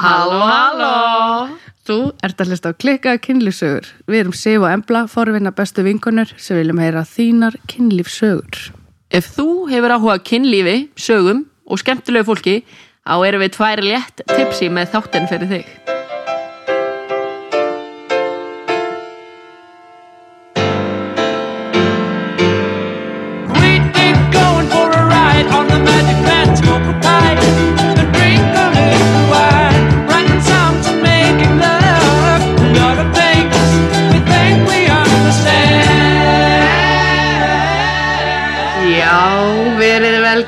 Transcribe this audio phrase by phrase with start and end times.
[0.00, 1.56] Halló, halló!
[1.84, 3.90] Þú ert að hlusta á klikkaða kynlífsögur.
[4.08, 8.70] Við erum Sif og Embla, forvinna bestu vinkonur sem viljum heyra þínar kynlífsögur.
[9.12, 12.58] Ef þú hefur áhuga á kynlífi, sögum og skemmtilegu fólki,
[13.04, 15.99] þá erum við tvær létt tipsi með þáttinn fyrir þig.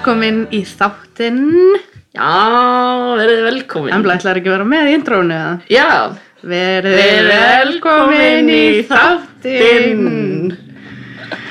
[0.02, 1.76] Velkomin í þáttinn.
[2.12, 2.30] Já,
[3.20, 3.92] verið velkomin.
[3.94, 5.52] Embla ætlar ekki að vera með í intrónu eða?
[5.70, 5.90] Já,
[6.42, 10.56] Verið velkomin í þáttinn.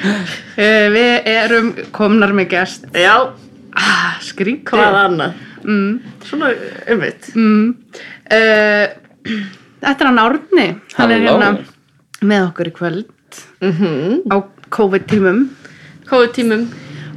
[0.02, 2.90] Uh, við erum komnar með gest.
[2.92, 3.32] já,
[3.72, 4.66] Ah, skrítið.
[4.68, 5.34] hvað annað?
[5.64, 6.50] Mm, Svona,
[6.92, 7.30] umvitt.
[7.34, 7.76] mm.
[8.28, 8.88] Uh,
[9.80, 10.68] þetta er hann Árni.
[10.98, 11.52] Hann er hérna
[12.22, 13.08] með okkur í kvöld
[13.62, 15.48] Mm á COVID-tímum.
[16.10, 16.68] COVID-tímum.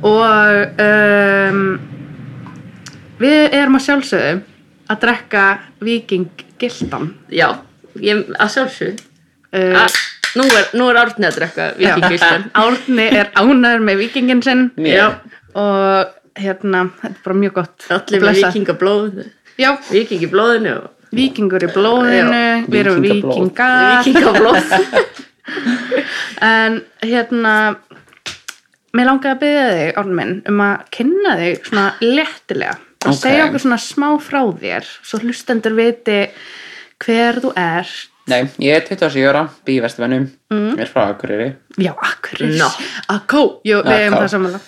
[0.03, 1.61] Og um,
[3.21, 4.41] við erum að sjálfsögðu
[4.91, 5.45] að drekka
[5.85, 7.49] Viking Gildan Já,
[8.01, 9.05] ég, að sjálfsög.
[9.55, 9.87] uh,
[10.35, 12.49] Nú er, nú er Árni að drekka vikingilstan.
[12.65, 15.13] Árni er ánæður með Vikingin sinn Já.
[15.55, 18.49] og hérna, þetta er bara mjög gott Allir með Blessað.
[18.51, 19.21] vikingablóð.
[19.63, 23.05] Já, Viking í blóðinu og Vikingur í blóðinu Já, við erum.
[23.07, 24.75] Vikingar vikingablóð.
[26.55, 27.55] en hérna
[28.95, 33.19] mér langaði að byggja þig, Árni minn um að kynna þig svona léttilega og Ok.
[33.21, 36.21] segja okkur svona smá frá þér svo hlustendur viti
[37.05, 37.87] hver þú er
[38.27, 40.79] Nei, ég er 27 ára, bý í Vesturvennum, Mm.
[40.81, 41.51] er frá Akureyri.
[41.77, 42.71] já, akkur No.
[43.13, 44.61] Akko, jú, við hefum það samanlega,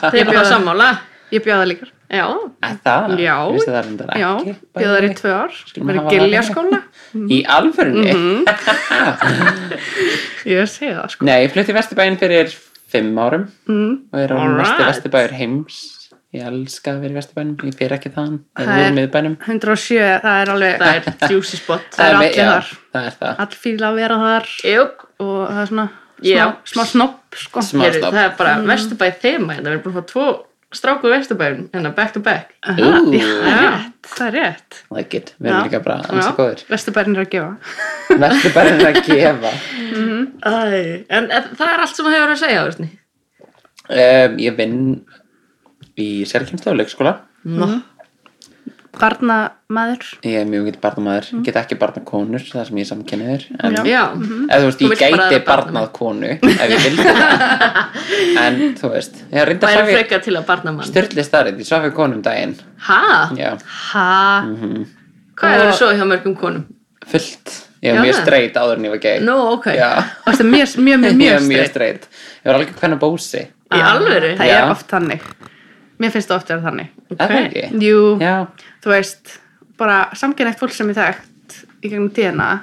[0.12, 0.88] Þeir ég bjóða sammála.
[1.32, 2.26] ég bjóða líka Já,
[2.62, 3.18] Er það?
[3.20, 3.36] Já.
[3.52, 4.54] Vistu það reyndar já, ekki?
[4.74, 5.52] bjóða þær í tvö ár
[6.00, 6.80] hafa giljaskóla
[7.36, 8.12] Í alvörunni?
[8.14, 8.44] Mhm.
[10.50, 12.52] ég segi það sko Nei, ég flutti í Vesturbæinn fyrir
[12.92, 13.96] 5 árum mm.
[14.12, 14.60] og er á Alright.
[14.60, 15.80] mesti Vesturbæður heims.
[16.30, 18.96] Ég elska að vera í Vesturbænum, ég fyrir ekki þaðan, Það það er er- úr
[19.00, 19.32] miðbænum.
[19.48, 21.88] 107, það er alveg það er juicy spot.
[21.96, 22.68] Það er allir já, þar.
[22.94, 23.40] Það er það.
[23.44, 24.84] all fíla að vera þar Jú,
[25.26, 25.88] og það er svona
[26.20, 28.12] smá, smá snopp sko Smá snobb.
[28.14, 29.66] það er bara vesturbæði þema hérna.
[29.66, 30.28] Við erum búin að fá tvo
[30.74, 32.52] stráku vesturbæðin hérna back to back.
[32.70, 33.12] Ú.
[33.16, 35.66] já, það er rétt, Like it, við erum Já.
[35.66, 36.62] líka bara ansi góður.
[36.70, 37.50] Vesturbærin er að gefa
[38.24, 39.52] Vesturbæinn er að gefa.
[40.46, 40.52] Æ,
[41.10, 42.90] en, en það er allt sem það hefur að segja, veistni.
[43.90, 44.78] Um, ég vinn
[45.98, 47.16] í sérkjumstöðu leikskóla.
[47.50, 47.66] Nó.
[48.98, 53.44] Barnamaður Ég er mjög mikið barnamaður, ég get ekki barnakonur, það sem ég samkynniður.
[53.62, 53.82] En Já.
[53.86, 57.44] Já, eða þú veist, Þú ég gæti barnað konu ef ég vildi það.
[58.44, 59.92] En þú veist, það að er
[60.82, 62.56] að styrli starrið, ég svafi konum um daginn.
[62.88, 63.00] Hæ?
[63.38, 63.50] Já,
[63.92, 64.06] Ha,
[65.40, 66.66] Hvað hefur svo hjá mörgum konum?
[67.10, 67.54] fullt.
[67.80, 68.22] Ég var mjög það.
[68.26, 69.20] streit áður en ég var gay.
[69.24, 69.66] Nú, ok.
[69.72, 69.88] Já,
[70.26, 72.08] og það er mjög, mjög, mjög, ég mjög mjög streit.
[72.44, 73.46] Ég var alveg hvernig bósi.
[73.70, 74.32] Í alvöru?
[74.36, 75.22] Það er oft þannig
[76.02, 77.64] Mér finnst það oft vera þannig Er það ekki?
[77.82, 78.46] Jú, Já,
[78.84, 79.38] þú veist
[79.78, 82.60] bara samkynægt fólk sem ég þekkt í gegnum tíðina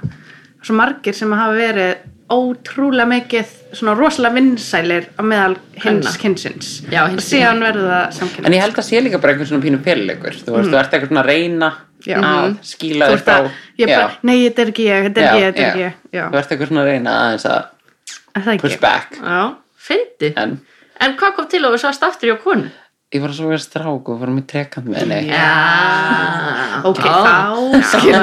[0.63, 1.95] svo margir sem hafa verið
[2.29, 6.17] ótrúlega mikið svona rosalega vinsælir á meðal hins
[6.91, 9.47] Já, og hins- síðan verður það samkynægt en ég held að sé líka bara einhvern
[9.47, 10.35] svona pínu féluleikur.
[10.43, 12.11] Þú veist, þú ert eitthvað svona að reyna Mm.
[12.13, 12.17] Já.
[12.21, 13.23] að skýla Þú þér
[13.97, 14.11] frá.
[14.23, 15.93] nei þetta er ekki ég, þetta er ekki ég, þetta er ekki ég
[16.31, 17.65] Þú ert eitthvað svona að reyna aðeins að
[18.53, 19.17] er push back.
[19.17, 19.55] Já,
[19.87, 20.33] fyndi.
[20.37, 20.59] En
[21.01, 22.69] En hvað kom til að við svast aftur hjá konu?
[23.15, 25.19] Ég var svo verið strák og var með trekant með henni.
[25.31, 25.47] Já.
[26.87, 27.55] Ok, þá
[28.03, 28.17] við.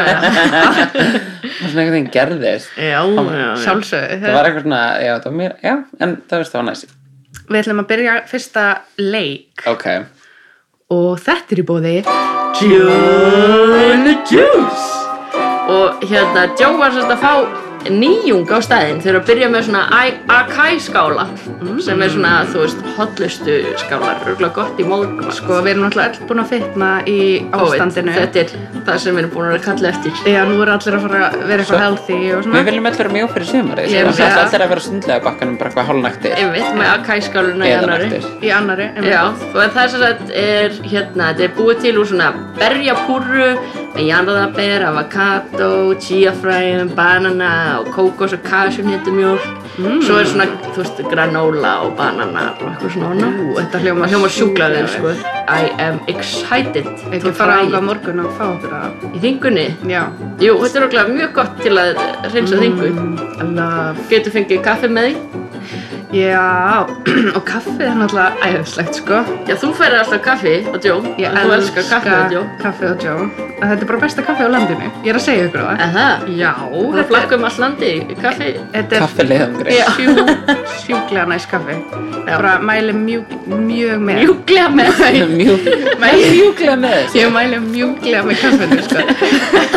[1.55, 2.75] Og svona einhvern veginn gerðist.
[2.77, 3.47] Já, já, já.
[3.65, 5.75] Sjálfsögðu það var eitthvað svona, já, það var mér já,
[6.05, 6.95] en það veist það var næst.
[7.45, 8.65] Við ætlum að byrja fyrsta
[9.01, 9.65] leik.
[9.73, 9.87] Ok,
[10.95, 11.97] og þetta er í bóði
[12.61, 14.89] Joe the Juice.
[15.75, 19.83] Og hérna, Joe var sérst að fá nýjung á staðinn þegar að byrja með svona
[20.35, 21.27] Akai skála
[21.85, 26.15] sem er svona, þú veist, hotlustu skálar örgulega gott í móðgum Sko, við erum náttúrulega
[26.15, 27.19] öll búin að fitna í
[27.55, 28.15] ástandinu.
[28.15, 28.53] Þetta er
[28.87, 30.21] það sem við erum búin að kalla eftir.
[30.31, 32.99] Já, nú er allir að fara að vera eitthvað healthy og við svona viljum öll
[33.01, 34.43] vera mjög fyrir sumari Ég það veit er það.
[34.45, 38.23] allir að vera stundlega bakkanum bara eitthvað hálnækti Einmitt, með Akai skáluna í eða annari
[38.49, 39.11] Í annari einmitt.
[39.13, 42.31] Já, og það er sem sagt er hérna, þetta er búið til úr svona
[42.61, 43.49] berjapúrru
[43.95, 45.69] með jarðaber, avokado,
[46.03, 47.51] chiafræðum, banana
[47.81, 49.41] og kókos og kasjumhéttumjólk
[49.75, 50.03] Mm.
[50.07, 54.87] svo er svona, þú veist, granóla og bananar og eitthvað svona Ú, þetta sjúklega vel,
[54.87, 55.09] sjúklega sko.
[55.49, 56.87] I am excited.
[57.11, 59.67] Ekki fara ánga morgun og fá okkur að Í þingunni?
[59.91, 60.05] Já.
[60.39, 61.97] Jú, þetta er okkur mjög gott til að
[62.33, 62.55] reynsa
[62.95, 63.97] Mm, love.
[64.11, 65.44] Getur fengið kaffi með því
[66.13, 66.85] Já,
[67.37, 71.57] og kaffið er náttúrulega æðislegt sko Já, þú færir alltaf kaffi og Joe Ég Þú
[71.59, 74.89] elskar kaffi og Joe kaffi og að þetta er bara besta kaffi á landinu.
[75.05, 75.83] Ég er að segja ykkur það.
[75.85, 76.25] En það?
[76.39, 78.49] Já, Það þetta er, flakkum all landi í kaffi.
[78.75, 80.17] þetta er Kaffileiðangri sjú,
[80.85, 81.77] sjúklega næst kaffi.
[82.25, 83.37] Bara mæli mjög,
[83.69, 84.21] mjög með.
[84.25, 85.23] Mjúklega með þau.
[85.35, 85.71] Mjög
[86.05, 89.07] Mæli mjúklega með þessu Ég mæli mjúklega með kaffinu, sko.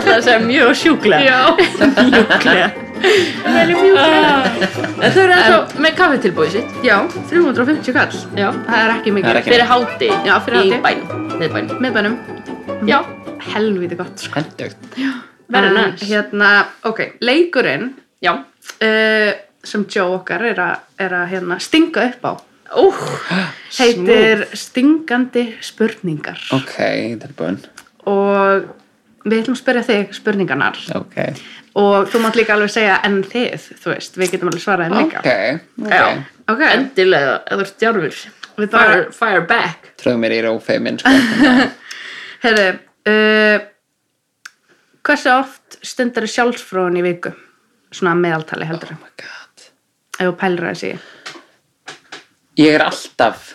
[0.09, 1.23] Það er mjög sjúklega.
[1.27, 1.39] Já.
[2.11, 2.86] Mjúklega.
[3.01, 4.33] Mæli mjúklega.
[4.97, 6.75] En þau eru ennþá með kaffitilbúið sitt.
[6.85, 6.97] Já,
[7.29, 8.17] 350 kall.
[8.37, 8.49] Já.
[8.67, 9.39] Það er ekki Það er mikið.
[9.41, 10.09] ekki- Fyrir háti.
[10.27, 10.81] Já, fyrir Í hádegi.
[10.87, 11.07] bænum.
[11.39, 11.79] Miðbænum.
[11.85, 12.17] Miðbænum.
[12.87, 12.99] Já.
[13.53, 14.27] Helviti gott.
[14.33, 14.77] Hendugt
[15.49, 16.05] Very En, nice.
[16.05, 18.33] Hérna, ok, leikurinn Já.
[18.81, 19.33] uh,
[19.63, 22.31] sem Joe okkar er að, er að hérna, stinga upp á
[22.75, 22.91] Ú.
[23.79, 26.75] heitir Stingandi spurningar Ok,
[27.21, 27.61] tilbúin
[28.05, 28.67] og
[29.23, 31.15] við ætlum að spyrja þig spurningarnar Ok
[31.77, 35.21] og þú mátt líka alveg segja en þið, þú veist, við getum alveg svaraði líka.
[35.21, 35.93] Ok, ok.
[35.93, 36.05] Já.
[36.53, 39.91] ok, Endilega, eða þú bara- Fire, fire back.
[40.01, 41.11] Tröðu mér í rófeimin sko.
[42.45, 42.67] heyrðu
[43.11, 43.67] uh,
[45.07, 47.33] hversu oft stundar þið sjálfsfróðun í viku?
[47.93, 48.95] Svona meðaltali heldur.
[48.97, 49.67] Oh my god.
[50.17, 50.91] Ef þú pælur að þessi
[52.57, 53.51] Ég er alltaf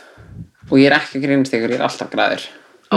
[0.70, 2.44] Og ég er ekki að grínast ykkur, ég er alltaf græður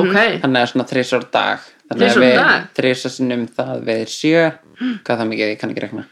[0.01, 0.17] Ok.
[0.43, 2.67] Þannig að svona þrísar dag Þannig að við dag?
[2.79, 4.43] þrísar sinnum það við sjö
[4.75, 6.05] Hvað er það mikið, ég kann ekki rekna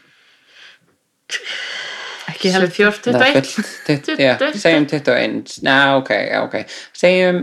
[2.34, 3.52] ekki heldur fjórn, Það er 21.
[3.54, 6.10] fullt, 20, já, segjum 21 Ná, ok,
[6.44, 6.56] ok
[6.96, 7.38] Segjum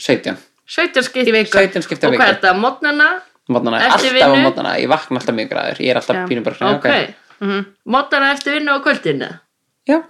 [0.00, 0.38] 17
[0.70, 1.58] 17 skipt Í viku.
[1.58, 2.54] 17 skipta Og hvað er þetta?
[2.58, 3.08] Mótnana?
[3.50, 6.88] Mótnana, alltaf á mótnana Ég vakna alltaf mjög græður, ég er alltaf pínum bara Ok.
[7.40, 7.64] Mhm.
[7.88, 9.30] Mótnana eftir vinnu á kvöldinu?
[9.88, 10.02] Já,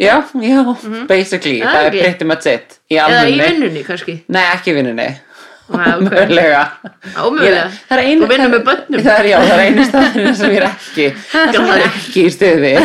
[0.00, 0.64] já, já,
[1.08, 2.00] basically, það er Ok.
[2.04, 4.14] pretty much it Í Eða í vinnunni kannski?
[4.28, 5.10] Nei, ekki í vinnunni
[5.70, 6.02] Ah, ok.
[6.02, 6.64] Mögulega
[7.22, 7.68] Ómögulega.
[7.86, 8.98] Það er Þú vinnur með börnum.
[9.06, 11.06] Það er, já, það er einu staðinu sem ég er ekki
[11.54, 12.74] sem er ekki í stuði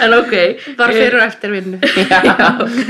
[0.00, 0.32] En ok.
[0.78, 1.78] bara eh, fyrir og eftir vinnu
[2.10, 2.20] Já,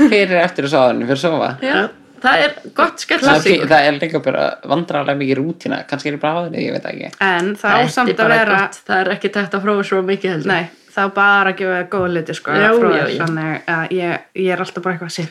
[0.09, 1.77] fyrir eftir að sáðinu, fyrir að sofa Já.
[2.21, 3.67] Það er gott það, skellsíkur.
[3.71, 6.85] það er líka bara vandrarlega mikið rútína kannski er ég bara á þenni, ég veit
[6.85, 9.97] það ekki en það á samt að vera Það er ekki tægt að prófa svo
[10.05, 10.51] mikið heldur.
[10.53, 10.63] nei,
[10.95, 13.19] það á bara að gefa góða hluti sko, Já, frá já, já.
[13.25, 15.29] þannig að ég, ég er alltaf bara eitthvað að segja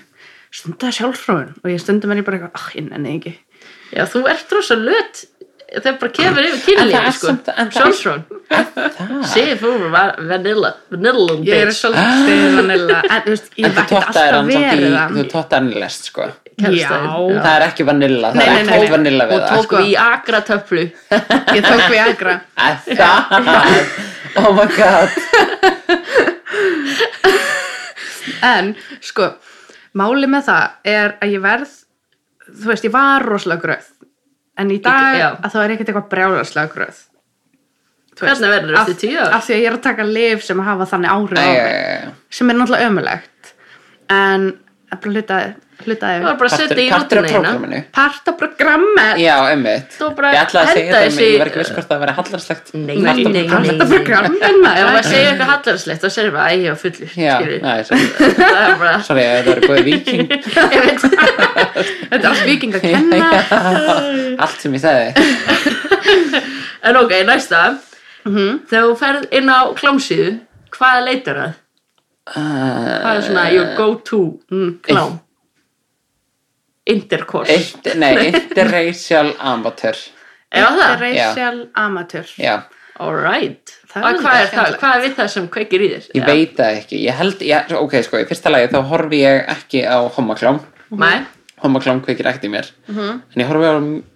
[0.61, 3.37] stundaði sjálfsfróðun og ég stundum er ég bara eitthvað, ah, ég nenni ekki
[3.91, 5.25] Já, þú ert rosa löt.
[5.71, 7.33] Það bara kemur yfir En kynlífi, sko.
[7.63, 9.25] en.
[9.31, 10.71] Sif, þú var vanilla.
[10.91, 11.79] Vanilla ég er bitch.
[11.79, 16.09] svolítið vanilla en þú veist, ég en er alltaf verið þú totta hann í lest
[16.11, 16.27] sko
[16.61, 16.79] Kærastinn.
[16.81, 17.43] Já.
[17.45, 18.95] það er ekki vanilla, það Nei, er nei, nei, ekkert nei.
[18.97, 20.85] vanilla við Og það tók í agra töflu.
[21.57, 23.19] ég tók við agra Að það
[24.41, 25.11] oh my god
[28.47, 28.75] en
[29.05, 29.27] sko,
[29.99, 31.73] máli með það er að ég verð
[32.51, 33.89] þú veist, ég var rosalega gröð
[34.61, 35.29] en í dag Já.
[35.41, 37.07] að það er ekkert eitthvað brjálaslega gröð
[38.21, 39.31] Hvernig verður af- eftir tíu ár?
[39.39, 42.51] af því að ég er að taka lif sem hafa þannig áhrif á mig sem
[42.53, 43.53] er náttúrulega ömulegt
[44.13, 44.49] en
[44.93, 45.15] er bara
[45.87, 47.81] hlutaði Það var bara að setja í prógraminu.
[47.97, 49.07] Part af programmi.
[49.23, 49.95] Já, einmitt.
[49.97, 52.73] Þú bara Ég ætlaði að segja en ég var ekki viss hvort það væri hallarslegt
[52.75, 53.93] Nei, Nei, nei, nei, part nei, af nei.
[53.95, 57.61] programmi Ef maður segir eitthvað hallarslegt þá segir maður að ég var fullur Já, skilurðu.
[57.65, 58.07] næ, sorry.
[59.11, 60.27] Það er eru góði viking
[60.75, 61.01] Ég veit
[62.11, 63.17] þetta er allt viking að kenna.
[64.45, 65.09] Allt sem ég segði
[66.81, 67.65] En ok, næsta.
[68.27, 68.63] Mhm.
[68.71, 70.31] Þegar þú ferð inn á klámsíðu
[70.75, 71.59] Hvað leitar það?
[72.31, 74.21] Hvað er svona your go to
[74.87, 75.19] klám?
[76.91, 77.55] Intercourse.
[77.55, 79.99] Eitt, Nei, interracial amateur.
[80.51, 82.27] Já interracial amateur.
[82.39, 82.57] Já,
[83.01, 84.75] Alright hvað er það?
[84.79, 86.07] Hvað er við það sem kveikir í þér?
[86.19, 87.01] ég veit það ekki.
[87.07, 90.61] Ég held, ég, ok, sko, í fyrsta lagi þá horfi ég ekki á homaklám
[91.01, 91.21] Nei.
[91.63, 92.69] Homaklám kveikir ekkert í mér.
[92.89, 93.09] Mhm.
[93.35, 93.75] En ég horfi á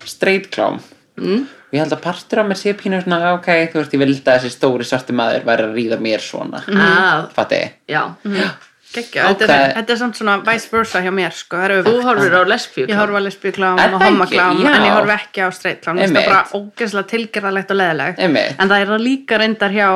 [0.08, 0.80] straight klám.
[1.20, 1.44] Mm.
[1.44, 4.22] Og ég held að partur af mér sé pínu svona Ok, þú veist, ég vildi
[4.24, 6.62] að þessi stóri svarti maður væri að ríða mér svona.
[6.74, 7.60] Ah, Fatti.
[7.88, 8.02] Já
[8.94, 9.40] Gekkja, Ok.
[9.42, 12.04] þetta, er, þetta er samt svona vice versa hjá mér sko, það er Þú öfugt.
[12.08, 15.98] horfir á lesbíu Ég horfa á lesbíklám og homaklám en ég horfa ekki á streitklám
[15.98, 19.88] það er bara ógeðslega tilgerðalegt og leðilegt en það er líka reyndar hjá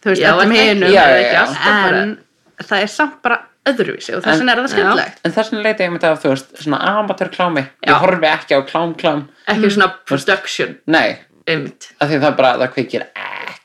[0.00, 0.32] þú veist, já.
[0.32, 2.18] alltaf bara en
[2.64, 5.18] það er samt bara öðruvísi og þess vegna er það skemmtilegt.
[5.24, 7.90] En þess vegna leita ég myndi af, þú veist, svona amateur klámi Já.
[7.92, 10.76] Ég horfi ekki á klám klám Ekki svona production.
[10.86, 11.18] Nei,
[11.50, 13.04] af því það bara, það kveikir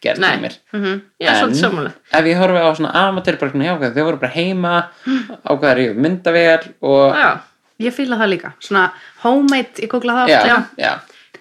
[0.06, 0.36] ekkert Nei.
[0.38, 0.56] í mér
[1.20, 1.92] Já, svolítið sammála.
[2.14, 4.76] ef ég horfi á svona amateur bara, svona, já, ok, þau voru bara heima
[5.46, 7.30] ákveðar í myndavél og Já
[7.86, 8.86] ég fíla það líka, svona
[9.26, 10.94] homemade ég googla það já, oft já.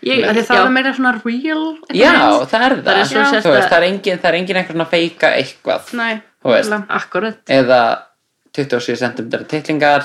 [0.04, 0.64] Ég, það já.
[0.64, 2.48] er meira svona real einhvern Já, veginn.
[2.50, 2.98] það er það, Það.
[2.98, 5.92] er Þú veist, að- það er engin, það er engin einhver svona feika eitthvað.
[5.94, 6.22] Nei.
[6.88, 7.78] Akkurat eða
[8.54, 10.04] 27 cm titlingar.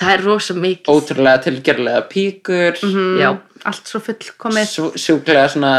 [0.00, 0.88] Það er rosa mikið.
[0.94, 2.80] Ótrúlega tilgerlega píkur.
[3.20, 3.28] Já.
[3.68, 4.72] Allt svo fullkomið.
[4.96, 5.74] Sjúklega svona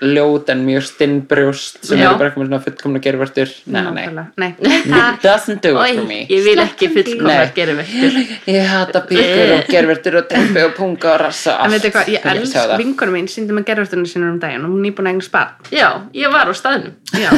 [0.00, 4.26] ljót en mjög stinnbrjóst sem eru bara eitthvað svona fullkomna gervertur nei, nei, Nákvæmlega.
[4.38, 4.50] Nei.
[5.14, 6.20] it doesn't do it for me.
[6.30, 7.52] ég vil ekki fullkomna Nei.
[7.56, 8.18] gerðvertur
[8.54, 12.28] ég hata píkur og gervertur og tempi og punga og rassa En veitu hvað, ég
[12.32, 15.26] elsk vinkunum mín síndi með gerðvörtunum sínur um daginn og hún er nýbúin að eigin
[15.26, 16.94] spann Já, ég var á staðnum.
[17.18, 17.28] Já.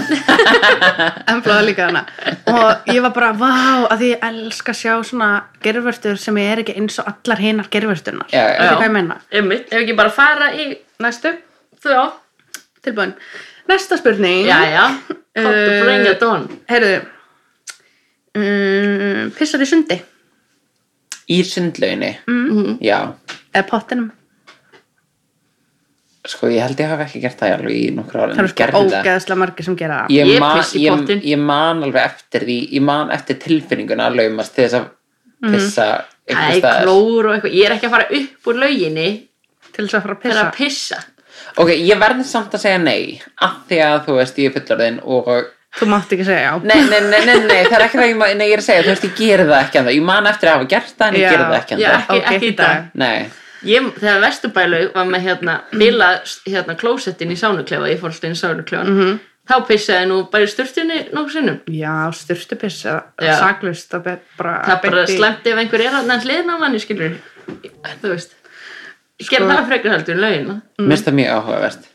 [1.33, 2.05] Emblaða líka hana.
[2.51, 3.51] Og ég var bara, vá,
[3.91, 5.31] að því ég elska að sjá svona
[5.65, 8.59] gerðvörtur sem er ekki eins og allar hinar gerðvörtunar Já, já.
[8.61, 9.19] Veitu hvað ég menna?
[9.31, 11.33] Ef ekki bara fara í Næstu,
[11.83, 11.97] þú
[12.85, 13.15] tilbúin.
[13.69, 14.47] Næsta spurning.
[14.47, 14.85] Já, já,
[15.37, 16.49] come to Eh, bring it on.
[16.71, 17.07] Heyrðu.
[18.35, 19.97] Um, Pissar í sundi.
[21.31, 22.79] Í sundlauginni Mm.
[22.83, 23.15] já,
[23.55, 24.11] Eða pottinum.
[26.27, 28.83] Sko ég held ég hafi ekki gert það alveg í nokkur ára Það eru sko
[28.85, 30.11] ógeðslega margir sem gera það.
[30.15, 31.23] Ég, Ég man, piss í ég, pottinn.
[31.25, 34.91] ég man alveg eftir því ég man eftir tilfinninguna að laumast til þess að
[35.43, 35.53] Mhm.
[35.55, 35.87] pissa
[36.29, 36.83] Æ, einhver staðar.
[36.85, 37.55] klór og eitthvað.
[37.57, 39.27] Ég er ekki að fara upp úr lauginni
[39.73, 41.05] Til þess að fara að til pissa að pissa
[41.57, 45.01] ok, ég verði samt að segja nei af því að þú veist ég er fullorðin
[45.05, 45.33] og
[45.71, 46.55] Þú mátt ekki segja já.
[46.67, 48.65] Nei, nei, nei, nei, nei, það er ekki það ég, ma- nei, ég er að
[48.67, 50.95] segja þú veist ég geri það ekki en það ég man eftir að hafa gert
[50.99, 51.31] það en ég Já.
[51.31, 52.89] geri það ekki en Já, það ekki, ekki í dag.
[52.95, 53.31] nei,
[53.71, 56.07] Ég, þegar Vesturbælaug var með hérna bila
[56.49, 59.19] hérna klósettin í sánuklefa ég fór alltaf inn í sánuklefan Mhm.
[59.51, 61.61] þá pissaði nú bara í sturtunni nokkuð sinnum.
[61.69, 62.99] Já, styrtupiss Já.
[63.39, 66.79] Saklust að be- bara það bara beint í- slemt ef einhver er hliðin á manni
[66.83, 67.15] skilur
[68.03, 68.35] þú veist
[69.21, 71.89] ég Sko- það frekar heldur en laugina mér finnst það mjög áhugavert.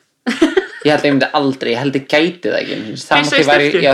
[0.85, 3.69] Ég held að ég myndi aldrei, ég held ég gæti það ekki í því væri,
[3.71, 3.79] sturtu?
[3.81, 3.93] já,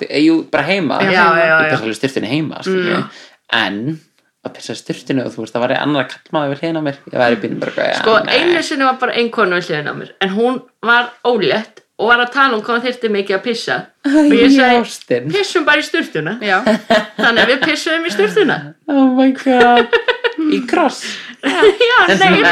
[0.00, 1.00] því, jú, bara heima.
[1.04, 1.58] Já, já, já, ég já.
[1.66, 3.02] pissa alveg styrtinu heima mm.
[3.58, 3.82] en
[4.40, 6.98] að pissa í styrtinu og þú veist, það var annar kallmaður við hliðina á mér
[7.02, 8.32] ég bara eitthvað, sko já, nei.
[8.38, 12.08] einu sinni var bara ein konu við hliðin á mér en hún var ólétt og
[12.08, 13.76] var að tala um hvað þyrfti mikið að pissa.
[14.08, 16.56] Og ég sagði pissum bara í sturtuna Já,
[17.18, 18.56] þannig að við pissuðum í sturtuna
[18.88, 19.98] oh my god.
[20.40, 21.04] Í kross
[21.44, 22.42] já, nei,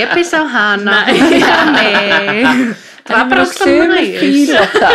[0.00, 0.98] ég pissa á hana.
[1.08, 2.74] Hún pissa á mig.
[3.04, 4.94] Það var bara næs fíla það.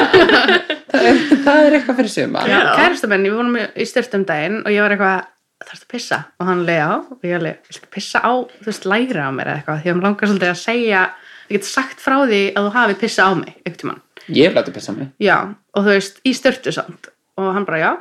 [0.97, 1.19] Er,
[1.53, 2.45] er eitthvað fyrir suma.
[2.49, 2.59] Já.
[2.79, 5.27] Kærasta minn, við vorum í styrtum daginn og ég var eitthvað,
[5.67, 6.19] þarfst að pissa?
[6.41, 9.31] Og hann leiði á og ég alveg, ég skal pissa á þú veist, læra á
[9.35, 9.83] mér eitthvað?
[9.83, 11.03] Því að hann langar svolítið að segja
[11.49, 14.57] ég get sagt frá því að þú hafi pissa á mig einhvern tímann, ég hef
[14.57, 15.07] látið pissa á mig.
[15.21, 17.91] Já, og þú veist í styrtu samt, og hann bara já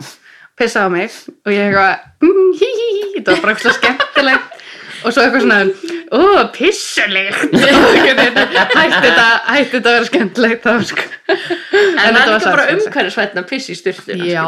[0.58, 1.12] pissa á mig.
[1.46, 1.92] Og ég eitthvað
[2.60, 4.37] hí, hí, hí, þetta var bara eitthvað svo skemmtilegt
[5.04, 5.58] og svo eitthvað svona
[6.10, 6.20] ó,
[6.54, 11.06] pissulegt hætti þetta hætti þetta að vera skemmtilegt þá sko.
[11.28, 14.44] En það þetta er bara umhverfisvætna að pissa í sturtuna já,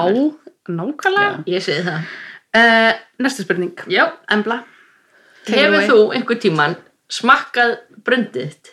[0.71, 1.41] nákvæmlega.
[1.51, 2.11] Ég segi það.
[2.51, 2.93] Uh,
[3.23, 3.85] næsta spurning.
[3.93, 4.05] Já,
[4.35, 4.63] Embla.
[5.51, 6.77] Hefur þú einhver tíman
[7.11, 7.77] smakkað
[8.07, 8.73] brundið þitt?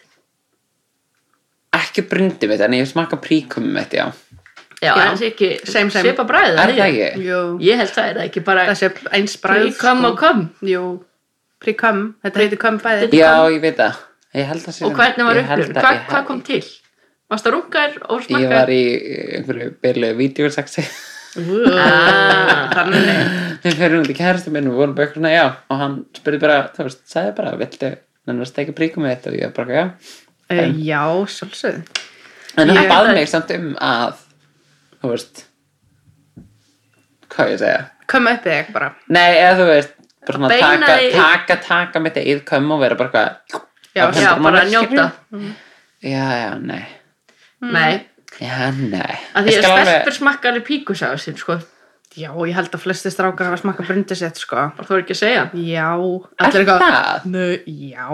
[1.78, 4.08] Ekki brundi mitt en ég smakka príkum mitt já.
[4.78, 4.94] Já, Já.
[5.10, 6.04] en það er ekki Same, same.
[6.06, 7.22] svipa bræðið er það ekki?
[7.26, 10.44] Jú, ég held það er það ekki bara þessi eins bræð kom og kom?
[10.70, 10.82] Jú,
[11.64, 13.08] príkum, þetta heitir kom bæði.
[13.08, 13.96] Þetta- já ég veit það.
[14.36, 16.64] Ég held að sé og hvernig var held upplifun, Hva, ég hvað held- kom til?
[17.32, 18.82] Varst það rungar og ég var í
[19.38, 20.84] einhverju byrlu videosexi
[21.38, 22.70] Ah.
[22.78, 23.18] Þannig.
[23.62, 26.56] Við fyrir út í kærastu minn og vorum eitthvað svona já og hann spurði bara,
[26.74, 27.92] þú veist, sagði bara viltu,
[28.26, 29.84] nenni að steika príkum mitt og ég bara já.
[30.50, 31.84] Uh, Já, sjálfsögð
[32.58, 34.16] en hann bað mig samt um að
[35.04, 35.44] þú veist
[37.36, 37.84] hvað ég segja?
[38.08, 38.94] Kom upp þig bara.
[39.12, 39.94] Nei, eða þú veist
[40.28, 43.64] bara svona taka, taka, taka mitt eigið kömm og vera bara eitthvað
[43.98, 45.08] Já, að já, bara manns, njóta.
[45.16, 45.54] skilurðu?
[46.06, 46.84] já, já, nei.
[47.62, 47.94] Nei,
[48.44, 49.16] já, nei.
[49.34, 51.56] Að því að stelpur smakka alveg píkusaga sin sko,
[52.18, 54.58] Já, ég held að flesti strákar hafa smakka brundi sitt sko.
[54.82, 55.42] Og þú er ekki að segja?
[55.54, 55.90] Já,
[56.42, 57.28] Er eitthvað það?
[57.30, 58.08] Nö, Já.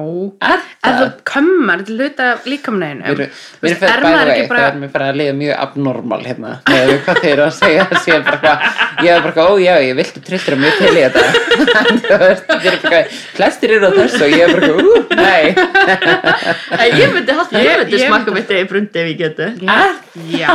[0.44, 1.14] Er Ef þú það?
[1.32, 5.20] kömmar, er hluta líkamneginu Mér mér er fyrir bæði vei, það er mér fyrir að
[5.22, 8.58] liða mjög abnormal hérna, með við hvað þeir eru að segja það sé bara hvað,
[9.08, 11.24] ég er bara hvað, ó já, ég viltu trittra mjög til í þetta.
[12.04, 14.86] Þeir eru bara hvað, flestir eru á þessu og ég er bara hvað, ú,
[15.24, 15.46] nei.
[17.00, 19.48] Ég myndi halda, ég Ég- myndi ég myndi- mitt eða brundi ef ég geti.
[19.64, 19.92] Er
[20.34, 20.52] Já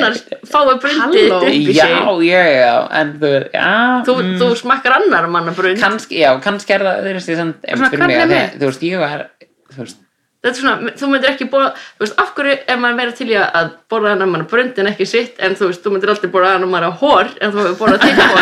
[0.00, 0.18] annar
[0.50, 2.26] fái brundið upp í Já, sig.
[2.26, 3.70] Já, já, en þú já
[4.08, 9.04] þú, mm, þú smakkar annar manna brund kannski, já, kannski er það, þú veist, ég
[9.06, 9.26] er,
[9.74, 10.00] þú veist,
[10.40, 13.28] þetta er svona, þú myndir ekki bóla þú veist, af hverju er maður meira til
[13.28, 16.30] í að borða annar manna brund en ekki sitt en þú veist, þú myndir aldrei
[16.32, 18.38] borða annar manna hór en þú hefur borðað þitt hór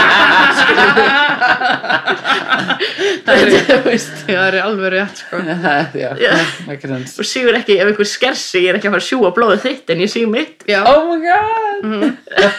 [3.68, 4.14] þú veist.
[4.28, 5.40] Það er alveg rétt sko.
[7.22, 9.64] Og sígur ekki, ef einhver sker sig ég er ekki að fara að sjúga blóðið
[9.66, 10.64] þitt en ég síg mitt.
[10.68, 11.80] Já, Oh my god.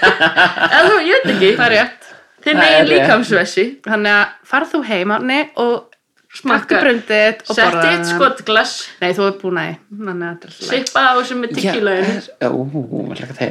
[0.75, 2.10] Eða þú, ég veit ekki, það er rétt.
[2.43, 3.65] Þinn eigin líkamsvessi.
[3.88, 5.88] Þannig að farð þú heim átni og
[6.38, 9.77] smakka brundið og setti borða eitt skotglas Nei, þú er búin að því.
[10.00, 13.48] Þannig að þetta er alltaf sippa á sem tequilaðinu Já, ú, vel ekki til.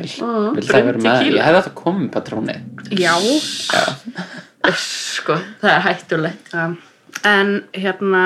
[0.55, 1.39] Vil það vera brunn með, tequila.
[1.41, 2.61] ég hefði átt að koma með patrónið
[2.99, 3.15] Já.
[4.79, 6.53] Sko, það er hættulegt.
[6.53, 6.65] Já.
[7.29, 8.23] En hérna,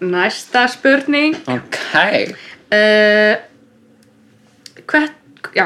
[0.00, 1.36] næsta spurning.
[1.50, 2.36] Ok,
[2.70, 3.34] Uh,
[4.86, 5.16] hvert,
[5.58, 5.64] já.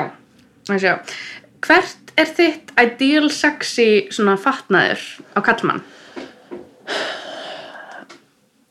[1.60, 5.02] Hvert er þitt ideal sexy svona fatnaður
[5.36, 5.82] á kallmann?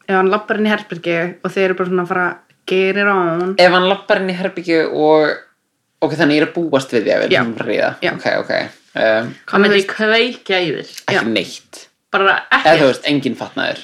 [0.08, 2.28] Ef hann lappar inn í herbergi og þeir eru bara svona að fara
[2.68, 3.56] get it on.
[3.60, 5.30] ef hann lappar inn í herbyggju og
[6.04, 7.40] ok, þannig ég er að búast við því að við Já.
[7.42, 8.12] erum að ríða Já.
[8.18, 8.54] ok, ok,
[9.04, 10.92] um, Hvað myndi kveikja í þér?
[11.08, 11.24] ekki Já.
[11.32, 11.82] neitt
[12.14, 13.84] Bara eða þú ekkert veist, engin fatnaður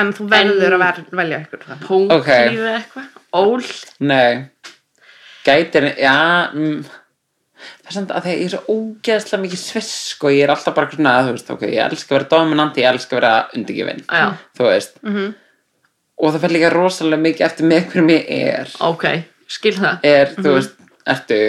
[0.00, 1.80] En þú verður að ver, velja ykkur það.
[1.84, 2.28] Punkt Ok.
[2.30, 3.62] lífið eitthvað Ól
[4.00, 4.46] nei,
[5.44, 6.14] gætir já,
[6.54, 6.80] mm,
[7.60, 10.52] það er samt að því að ég er svo ógeðslega mikið svisk og ég er
[10.54, 13.34] alltaf bara svona, þú veist, ok, ég elska að vera dominanti, ég elska að vera
[13.58, 14.26] undirgefin Já,
[14.56, 14.98] þú veist
[16.20, 18.76] og það fer líka rosalega mikið eftir með hverjum ég er.
[18.86, 19.08] Ok,
[19.50, 19.98] skil það.
[20.12, 20.78] Er, þú veist,
[21.16, 21.42] ertu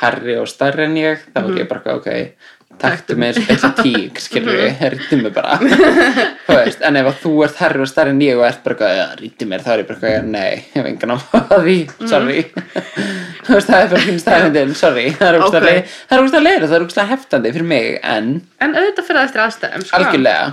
[0.00, 2.52] herri og stærri en ég, þá er ég bara eitthvað, ok,
[2.82, 3.36] taktu mig.
[3.38, 5.58] eins og tík, skilur við, ríti mig bara.
[6.48, 9.46] Veist, en ef þú ert herri og stærri en ég og ert bara ja, ríti
[9.46, 11.18] mér þá er ég bara nei, ég hef engan á
[11.52, 11.76] því
[12.10, 12.42] sorry.
[13.44, 15.06] Þú veist, það er bara fín stærrindin, sorry.
[15.14, 15.46] Það er Ok.
[15.46, 18.30] úrstað leið, það er úrstað leið það er úrstað heftandi fyrir mig, en
[18.64, 20.00] En auðvitað fyrir aðstæðum, sko.
[20.00, 20.52] algjörlega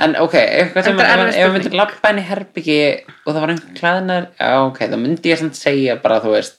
[0.00, 1.78] en ok, eitthvað sem Þetta er ef, myndi spurning.
[1.80, 2.80] lappa í herbyggi
[3.26, 6.58] og það var einhvern klæðnar já ok, þá myndi ég samt segja bara þú veist.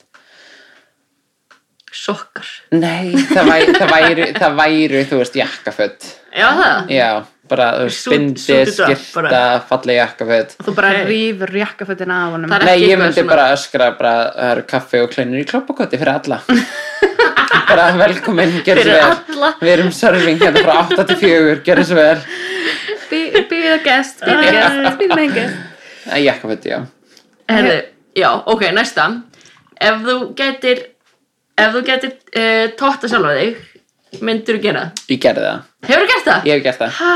[1.92, 2.48] Sokkar.
[2.72, 6.06] Nei, það væri, það væri, það væri þú veist, jakkaföt.
[6.40, 6.92] Já það?
[6.96, 7.08] Já,
[7.52, 9.42] bara up, skirta, bara.
[9.68, 10.56] falleg jakkaföt.
[10.64, 12.56] Þú bara rýfur jakkafötin af honum.
[12.64, 16.40] Nei, ég myndi bara öskra bara, það eru kaffi og kleinur í kloppakoti fyrir alla.
[17.72, 19.44] Bara velkomin, Fyrir vel.
[19.62, 22.18] við erum serving hérna frá 8 til 4 gerðu svo vel
[23.12, 25.56] Be the guest, be the guest.
[26.08, 26.80] Nei, jakkaföt, já
[27.52, 27.76] Herðu,
[28.18, 29.08] já, ok, næsta
[29.82, 30.80] Ef þú getur
[31.62, 36.08] Ef þú getur uh, tótta sjálfa þig Myndur þú gera ég gerði það, Hefur þú
[36.12, 36.48] gert það?
[36.50, 37.12] ég hef gert það Ha?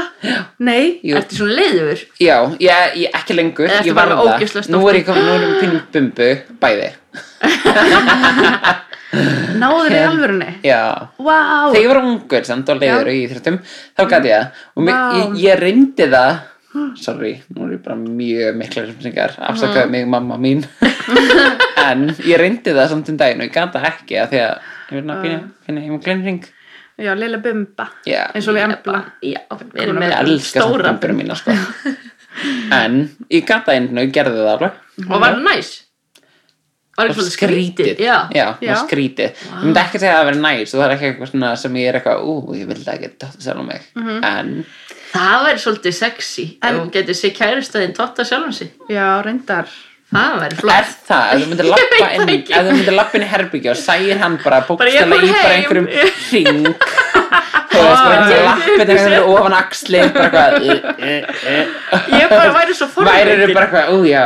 [0.63, 0.83] Nei.
[1.07, 1.15] Jú.
[1.19, 2.03] Ertu svona leiður?
[2.23, 4.71] Já, ég, ég ekki lengur ég var með það.
[4.71, 6.29] Nú er ég komin, nú er ég pínu bumbu
[6.63, 6.89] Bæði
[9.62, 10.50] Náður í alvörunni.
[10.65, 10.81] Já.
[11.21, 11.38] Vá.
[11.71, 14.65] Þegar ég var ungur samt og leiður í íþróttum Þá gæti ég það.
[14.75, 15.15] Og mig, Vá.
[15.19, 16.33] ég, ég reyndi það.
[17.00, 19.38] Sorry, nú er ég bara mjög miklar upplýsingar.
[19.51, 20.65] Afsakaði mig mamma mín.
[21.85, 24.53] En ég reyndi það samt um daginn Og ég gæti það ekki að Því að
[24.89, 26.39] Ég vil ná finna, ég má glenring
[26.96, 27.89] Já, lilla bumba.
[28.07, 29.00] Já, Eins og við embla.
[29.20, 31.51] Já, við erum ég með elska samt stóra bumbur mína sko.
[32.72, 32.96] En
[33.27, 34.77] ég gæti það einu og gerði það alveg.
[35.03, 35.72] Og var það næs?
[36.96, 37.98] Var það svolítið skrítið?
[38.00, 38.75] Já, já, Já.
[38.86, 39.40] skrítið.
[39.51, 41.74] Ég myndi ekki segja að það veri næs og það er ekki eitthvað svona sem
[41.81, 43.81] ég er eitthvað, ú, ég vil ekki tóta sjálf á mig.
[43.96, 44.24] Mhm.
[44.24, 44.66] en
[45.16, 48.72] það væri svolítið sexy En- þú getur sér kæristæðin tótta sjálfum sig.
[48.90, 49.68] Já, reyndar.
[50.16, 53.18] Það væri er flott það, ef þú myndir lappa það inn ef þú myndir lappa
[53.18, 55.88] inn í herbyggja og sæir hann bara Bara kom í bara einhverjum
[56.29, 56.66] hring.
[57.75, 62.20] Þú veist, bara einhverjum lappið einhverjum ofan axli bara eitthvað uh, uh, uh.
[62.22, 64.24] Ég bara væri svo værir forvitin bara eitthvað, ú já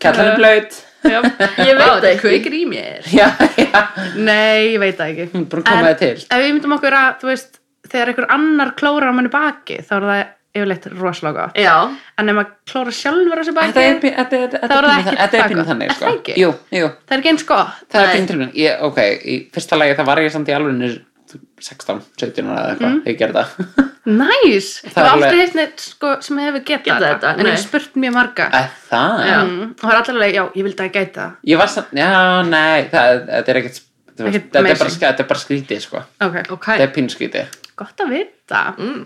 [0.00, 1.20] kallar hann blöyt Já.
[1.62, 2.18] Ég veit Vá, ekki.
[2.24, 3.04] kveikir í mér.
[3.14, 3.82] já, já,
[4.16, 5.44] Nei, ég veit það ekki.
[5.52, 9.14] bara komaði til ef við myndum okkur að, þú veist, þegar einhver annar klórar á
[9.14, 10.24] manni baki, þá er það
[10.58, 11.58] yfirleitt rosalega gott.
[11.60, 11.74] Já,
[12.18, 14.86] En ef maður klórar sjálfur á sér baki, Þetta er, pí- þetta, þetta, Þá er
[14.88, 15.68] það þetta, ekki þetta er það pínu gott.
[15.70, 16.04] þannig Er sko.
[16.08, 16.34] það ekki?
[16.42, 17.76] Jú, jú, það er ekki eins gott.
[17.92, 18.16] það er Nei.
[18.16, 20.74] pínu tilbúin ég, Ok, í fyrsta lagi það var ég samt í alveg
[21.60, 23.02] 16, 17 ára eða eitthvað Mm.
[23.08, 23.50] Ég gerði það
[24.08, 24.68] Næs!
[24.84, 27.38] Ég Það er hef aldrei alveg- heilt neitt sko, sem hefur getað þetta, þetta, en
[27.42, 27.52] ég nei.
[27.52, 28.46] hef spurt mjög marga.
[28.58, 29.24] Að Það?
[29.28, 31.34] Mm, og það er allir alveg, já, ég vildi að gæta það.
[31.52, 32.08] Ég var samt, já,
[32.48, 33.80] nei það, Þetta er ekkert
[34.18, 35.00] Þetta er bara, amazing.
[35.04, 36.00] þetta er bara skrítið sko.
[36.26, 38.62] Ok, ok Þetta er pínu skrítið gott að vita.
[38.78, 39.04] mm.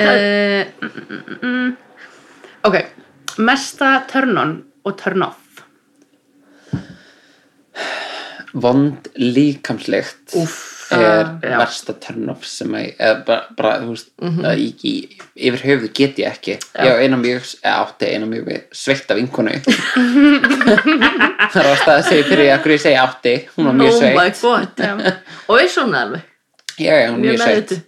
[0.00, 0.64] Uh,
[1.42, 1.76] mm.
[2.68, 2.76] Ok,
[3.44, 4.52] mesta turn on
[4.84, 5.64] og turn off.
[8.52, 11.54] Vond líkamslegt Úff, er já.
[11.60, 14.32] versta turn-off sem að, eða bara, bara þú veist, mm.
[14.38, 14.58] -hmm.
[14.58, 16.56] í, í, yfir höfuð get ég ekki.
[16.58, 19.54] Ég á eina mjög, eða átti eina mjög sveitt af vinkonu.
[21.50, 24.32] Það er ástæða að segja fyrir að ég segi átti, hún var mjög Oh my
[24.32, 25.14] sveitt god Já.
[25.46, 26.26] Og er svona alveg.
[26.80, 27.86] Já, já, hún er Mjög mjög sveitt meðvituð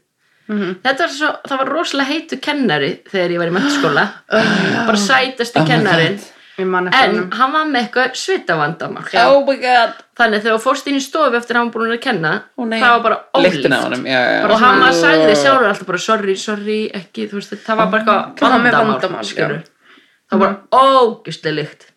[0.52, 4.04] Þetta var svo, það var rosalega heitu kennari þegar ég var í mennskóla
[4.88, 9.94] bara sætasti Oh kennarin Ég en hann var með eitthvað svitavandamál oh my god.
[10.18, 12.76] Þannig að þegar fórst inn í stofu eftir að hann var búin að kenna nei.
[12.76, 16.36] það var bara ólíft honum, já, já, og hann var sagði sjálfur alltaf bara sorry,
[16.36, 21.88] sorry, ekki, þú veist, það var bara eitthvað vandamál, það var bara ógustlega lykt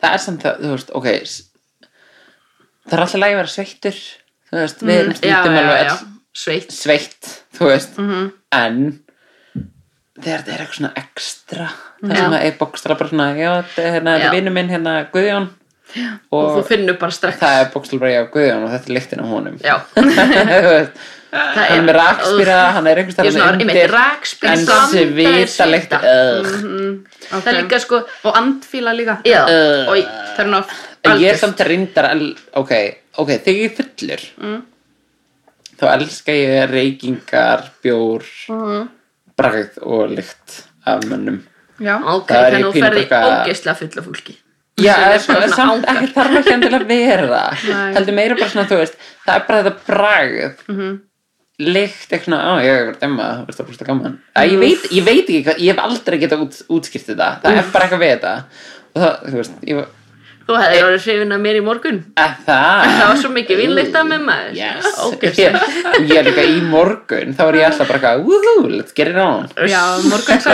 [0.00, 1.10] það er samt það, þú veist, ok
[2.86, 4.00] það er alltaf lægi að vera sveittur
[4.46, 6.72] þú veist, við erum Mm, sveitt.
[6.72, 7.98] sveitt, þú veist.
[8.52, 9.00] En
[10.22, 11.68] þegar þetta er eitthvað svona ekstra
[12.00, 12.16] það Já.
[12.22, 14.26] sem að er bókstala bara svona já, þetta er hérna, Já.
[14.26, 15.48] er vinnu minn hérna Guðjón.
[16.34, 17.38] Og og þú finnur bara strax.
[17.38, 19.58] Það er bókslega bara já, Guðjón og þetta er lyktin á honum.
[19.62, 19.76] Já,
[21.36, 26.94] hann er rakspýra, hann er einhvers er svona, rakspýra en þessi vita lykt okay.
[27.30, 29.18] Það er líka sko, Og andfíla líka.
[29.26, 29.42] Já,
[29.90, 29.96] og
[31.20, 32.72] ég er samt reyndar el- ok,
[33.22, 34.60] ok, þegar ég er fullur Mm.
[35.76, 38.88] þá elska ég reykingar, bjór Mm.
[39.36, 41.42] Bragð og lykt af mönnum.
[41.76, 44.36] Já, ok, Það er þannig að þú ferði ógeðslega fulla fólki.
[44.76, 47.42] Já, ekki þarf ekki endilega að vera
[47.96, 50.64] heldur meira bara svona, þú veist það er bara þetta bragð.
[50.66, 50.96] Mm -hmm.
[51.58, 54.18] lykt eitthvað á ég er demma það er bara gaman.
[54.36, 57.28] Æ, ég, veit, ég veit ekki ég hef aldrei getað út, útskýrt þetta.
[57.42, 58.34] Það er bara eitthvað við þetta.
[58.94, 59.76] Og það, þú veist, ég
[60.46, 61.96] Þú hefði orðið hrifin að mér í morgun.
[62.22, 62.82] Að það.
[62.86, 64.52] Það var svo mikið vinnleitt af með maður.
[64.54, 64.84] Yes.
[65.26, 65.56] Ég,
[66.10, 69.48] ég er líka í morgun þá er ég alltaf bara eitthvað, let's get it on.
[69.66, 69.80] Já
[70.16, 70.46] er best.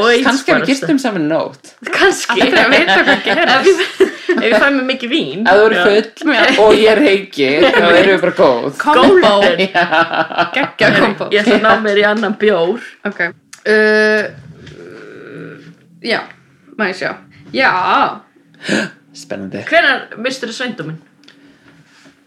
[0.00, 0.16] Oj.
[0.24, 2.40] kannski að við gistum saman nót Kannski.
[2.46, 3.52] Aldrei að vita hvað gerist.
[3.52, 5.44] Ef ég, ef ég fæ mér mikið vín.
[5.44, 8.70] Ef þú eru full og ég reiki þá erum við bara góð.
[8.80, 9.34] Kombo.
[10.56, 11.28] Gekkja kombo.
[11.36, 12.80] Ég ætla að ná mér í annan bjór.
[13.08, 13.26] Ok.
[13.66, 14.46] Uh,
[16.06, 16.20] Já,
[16.78, 17.12] maður sjá?
[17.54, 17.70] Já,
[19.16, 20.98] spennandi Hvenær mistur þið sveindóminn?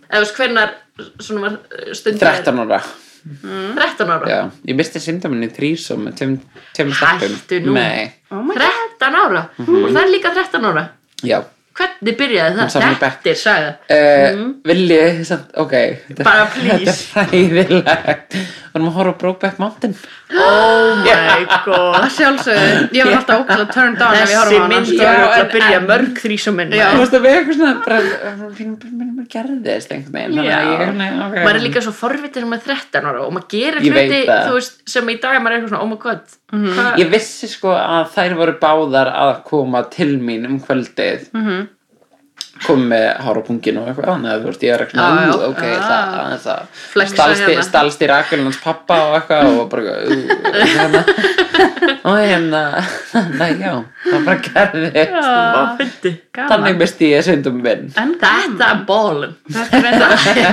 [0.09, 0.73] Eða veist, hvenær
[1.21, 1.59] svona var
[1.97, 2.81] stundin 13 ára
[3.19, 4.29] 13 ára?
[4.31, 4.39] Já,
[4.71, 7.75] ég misti syndaminn í þrísum Hættu nú.
[7.75, 9.45] Nei, oh my 13 ára?
[9.59, 10.85] Og það er líka 13 ára?
[11.25, 11.41] já
[11.79, 12.95] Hvernig byrjaði það?
[12.99, 15.75] Þetta er saga uh, Vilji, samt, ok
[16.09, 16.95] þetta, Bara please.
[17.13, 18.35] Þetta er hræðilegt
[18.73, 19.95] Varum að horfa á Brokeback Mountain
[20.29, 21.95] Oh my god.
[21.95, 24.67] Það sjálfsögðu, ég var alltaf ógæslega turned on ef ég Þessi horfum á hana.
[24.75, 24.99] mynd sko.
[25.01, 26.83] er örugglega að byrja mörg þrísuminn Já.
[26.93, 27.99] Þú veist að við eitthvað svona bara,
[28.59, 30.43] mér gerðist einhvern veginn?
[30.45, 30.83] Ég,
[31.25, 31.39] ok.
[31.39, 34.21] maður er líka svo forvitin með 13 ára og maður gerir Ég hluti
[34.53, 37.01] veist, sem í dag maður er eitthvað svona oh my god hvað?
[37.01, 41.29] Ég vissi sko að þær voru báðar að koma til mín um kvöldið.
[41.33, 41.67] Mhm.
[42.65, 44.09] Komið með hár á pungin og eitthvað.
[44.09, 45.85] Þannig að þú veist ég er eitthvað ú, ok, Ah.
[45.89, 46.61] það, aðeins að
[46.93, 47.63] Flexa stalst, í- hérna.
[47.69, 50.19] stalst í rakulunans pappa og eitthvað og bara ú,
[50.53, 51.03] hérna.
[52.09, 52.59] Og hérna,
[53.11, 53.71] þannig já
[54.05, 54.37] það bara.
[56.33, 56.49] Gaman.
[56.49, 57.89] þannig misti ég svindum minn.
[57.99, 60.07] En þetta er bólun Þetta er reynda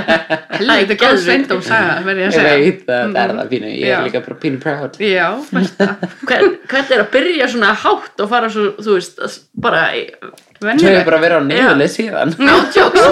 [0.58, 1.24] Helviti góð geðveikt.
[1.26, 4.98] sveindum ég veit að það er það pínu ég er líka bara pínu proud.
[5.02, 5.88] Já, besta
[6.26, 9.22] Hvern, hvernig er að byrja svona hátt og fara svo, þú veist,
[9.54, 9.84] bara
[10.56, 12.28] í- Svo hefur Venjuleg bara verið á niðurlið síðan.
[12.40, 13.00] No jokes.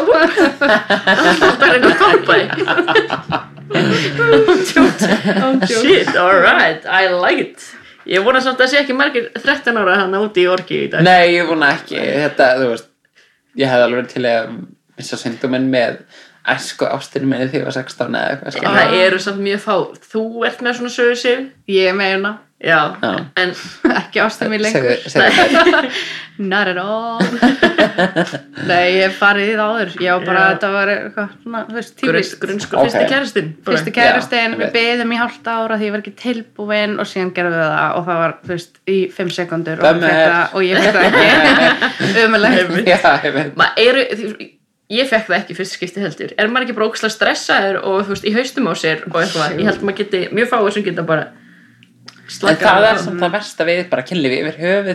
[1.14, 2.34] Alltaf er einhver toppa
[5.66, 7.64] shit, alright, I like it.
[8.06, 11.04] Ég vona samt að sé ekki margir 13 ára hann úti í orki í dag.
[11.06, 11.96] Nei, ég vona ekki.
[11.96, 12.90] Þetta, þú veist
[13.56, 14.48] Ég hefði alveg til að
[14.98, 16.00] missa synduminn með
[16.50, 19.76] æsku ástinni minni þegar ég var 16 eða eitthvað það eru samt mjög fá.
[20.12, 21.38] Þú ert með svona sögur sig
[21.70, 23.10] Ég meina já, Já.
[23.36, 23.52] en
[23.94, 24.96] Ekki ástum mér lengur.
[26.50, 27.20] Not at all.
[28.70, 29.92] Nei, ég farið í það áður.
[30.02, 30.46] Ég var bara, Já.
[30.54, 30.88] þetta var
[32.00, 32.88] típist grunnskóla Ok.
[32.88, 33.76] fyrsti kæristinn bara.
[33.76, 37.30] Fyrsti kæristinn, Já, við beðum í hálft ára því ég var ekki tilbúin og síðan
[37.36, 40.08] gerðum við það og það var, þú veist, í 5 sekundur og,
[40.58, 41.24] og ég fekk það ekki.
[42.90, 42.98] Já,
[43.38, 44.50] veit maður eru
[44.92, 46.34] ég fekk það ekki fyrst skipti heldur.
[46.38, 49.56] Er maður ekki bara ókslega stressaður og þú veist, í haustum á sér og eitthvað,
[49.58, 51.24] ég held að maður geti mjög fáið sem geta bara
[52.24, 54.92] En það er samt það versta við bara kynlífi yfir höfuð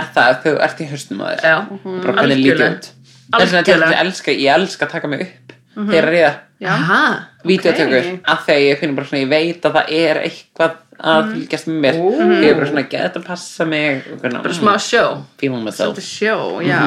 [0.00, 1.40] er það að þú ert í hausnum á þér.
[1.42, 1.56] Já,
[2.04, 2.90] bara hvernig lítið út?
[3.30, 5.56] Þess vegna að elska, ég elska að taka mig upp
[5.90, 6.30] þegar að ríða.
[6.60, 7.02] Já, Aha,
[7.48, 8.22] vídeotökur Ok.
[8.28, 11.78] að þegar ég finnur bara svona, ég veit að það er eitthvað að fylgjast með
[11.84, 12.00] mér.
[12.44, 14.02] Ég er bara svona, get að passa mig?
[14.12, 15.04] Og hvernig, bara smá sjó.
[15.40, 15.94] Feeling myself.
[15.96, 16.80] Svolítið sjó, já.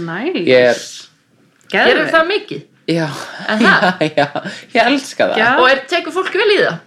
[0.00, 0.80] Næs ég er,
[1.74, 2.66] gerir það mikið?
[2.90, 3.06] Já,
[3.46, 4.00] En það?
[4.16, 4.24] já,
[4.74, 5.36] ég elska það.
[5.38, 5.50] Já.
[5.60, 6.78] og er, tekur fólk vel í það þegar þú ert eitthvað,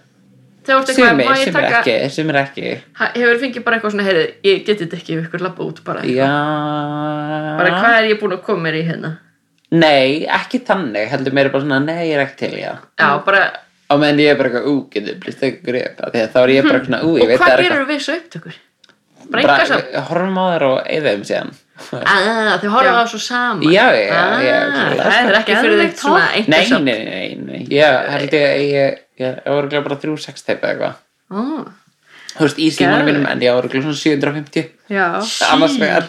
[0.64, 2.70] sumir, sumir ekki sumir ekki.
[3.00, 6.04] Hefur fengið bara eitthvað svona, heyrðu, ég geti þetta ekki ef ykkur labba út bara,
[6.08, 6.30] já.
[7.60, 9.12] Bara hvað er ég búin að koma mér í hérna?
[9.74, 12.84] Nei, ekki þannig, heldur mér bara svona nei, ég er ekki til það.
[13.00, 13.42] Já, bara,
[13.90, 16.38] á meðan ég er bara eitthvað, ú, getur blist ekki grip af því að þá
[16.44, 18.62] er ég bara svona, ú, ég og veit hvað það er gerur við þessu upptökur?
[19.32, 21.52] bara horfum á þær og þeim síðan.
[22.04, 22.98] Ah, þau horfa Já.
[23.02, 23.64] á svo saman.
[23.66, 25.06] Já, já, ah, já, klálega.
[25.08, 26.36] Það er ekki fyrir þig svona topp.
[26.36, 28.36] einhver nei, nei, nei, nei, ég
[28.70, 30.94] ég ég ég ég var bara þrjú sex teipa eitthvað.
[31.30, 31.64] Ah,
[32.36, 35.06] þú veist, í símanum mínum en ég var svona 750 Já,
[35.50, 36.08] annars vegar.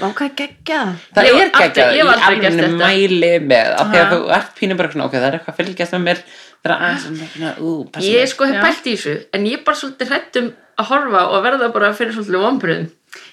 [0.00, 0.78] Vákað geggja
[1.12, 4.20] það Ég er hef geggjað, ég hef gert alveg mæli með af því að þú
[4.38, 6.22] ert pínu bara svona, ok, það er eitthvað að fylgjast með mér.
[6.62, 8.30] Það er aðeins svona, ú, passa Ég mig.
[8.32, 11.44] sko hef pælt í þessu En ég er bara svolítið hrætt um að horfa og
[11.44, 12.90] verða bara fyrir svolítið vombriðum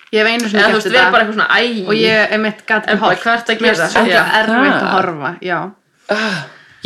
[0.10, 1.04] Ég hef einu Eða svona þú gert þetta.
[1.22, 1.50] eitthvað svona
[1.88, 3.90] og ég er mitt gæt En bara, hvað ertu að gera?
[3.94, 4.24] Svolítið Já.
[4.42, 4.94] erfitt að Það.
[4.98, 5.60] horfa, já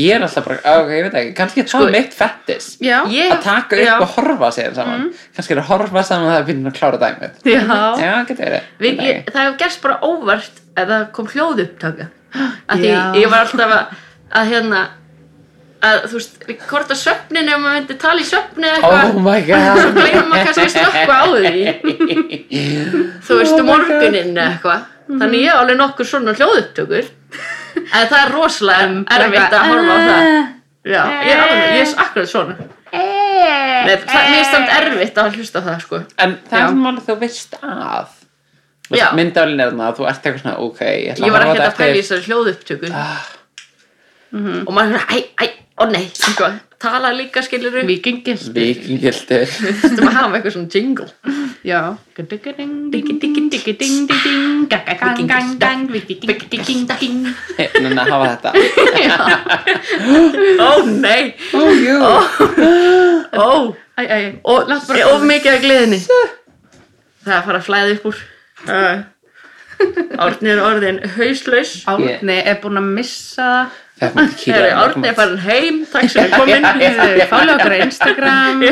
[0.02, 2.70] Ég er alltaf bara, á, ok, ég veit ekki, kannski er Sko, það mitt fettis
[2.82, 3.94] Já, Ég- Að taka upp já.
[4.02, 5.04] og horfa sér saman.
[5.36, 7.36] Kannski er að horfa saman að það er byrjun að klára dæmið.
[7.46, 7.62] Já.
[8.02, 9.30] Já, getur verið.
[9.30, 12.08] Það hefur gerst bara óvart að það kom hljóðupptaka.
[12.34, 13.04] Að því Já.
[13.22, 13.96] ég var alltaf að,
[14.42, 14.82] að hérna
[15.84, 19.22] að þú veist, hvort að söfnin ef maður myndi tala í söfni eða Oh eitthvað
[19.22, 19.82] my god.
[19.98, 22.24] gleymum maður kannski að slökka á því.
[23.28, 24.86] Þú veist, Oh morguninn eða eitthvað.
[25.20, 27.10] Þannig ég á alveg nokkur svona hljóðupptökur
[27.82, 30.28] en það er rosalega erfitt að horfa á það.
[30.94, 32.56] já, ég er alveg, ég er akkurat svona.
[32.94, 36.02] Nei, það, mér er samt erfitt að hlusta á það sko.
[36.24, 38.12] En það er sem alveg þú veist að.
[38.94, 39.08] Já.
[39.18, 41.54] Myndavælin er þarna að þú ert eitthvað svona, ok Ég, ætla ég var horfa á
[41.54, 42.88] ekkert að þetta pæla í eftir- þessari hljóðupptöku.
[44.34, 44.64] Mhm.
[44.68, 45.46] og maður er æ, æ,
[45.78, 51.08] ó nei eitthvað, tala líka skilur við Vikingildi Vikingildur þurftum að hafa eitthvað svona jingle?
[51.64, 51.80] Já.
[52.94, 53.60] Vikingildi
[57.84, 58.52] Núna hafa þetta.
[60.68, 61.24] Ó nei,
[61.56, 61.96] Ó, jú
[63.34, 63.48] ó
[64.44, 66.00] og er of mikið að gleðinni.
[67.24, 68.22] Það er að fara að flæða upp úr.
[70.24, 71.74] Árni er orðin hauslaus.
[71.90, 76.10] Árni er búin að missa það Þetta er kíla Þegar Árni er farin heim, takk
[76.12, 78.64] sem er komin Þið fálega okkur á Instagram.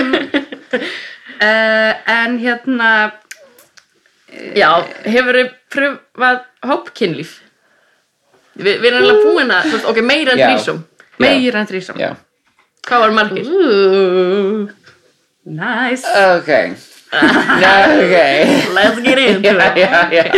[1.42, 2.90] Uh, En hérna
[4.56, 4.70] Já,
[5.06, 6.38] hefur þið pröfað
[6.70, 7.32] hópkynlíf?
[8.56, 10.80] Vi, við erum alveg búin að, veist, ok, meira en þrísum
[11.24, 12.12] Meira en þrísam Já,
[12.88, 13.50] Hvað var margir?
[13.52, 14.72] Ooh,
[15.46, 16.06] Nice.
[16.38, 16.52] Ok.
[17.12, 18.16] Ok.
[18.72, 20.32] Let's get into it.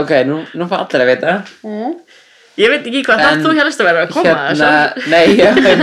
[0.00, 1.34] Ok, nú, nú fá allir að vita
[2.56, 4.68] Ég veit ekki hvað það þú helst að vera að koma Hérna,
[5.12, 5.82] nei, ég, ég,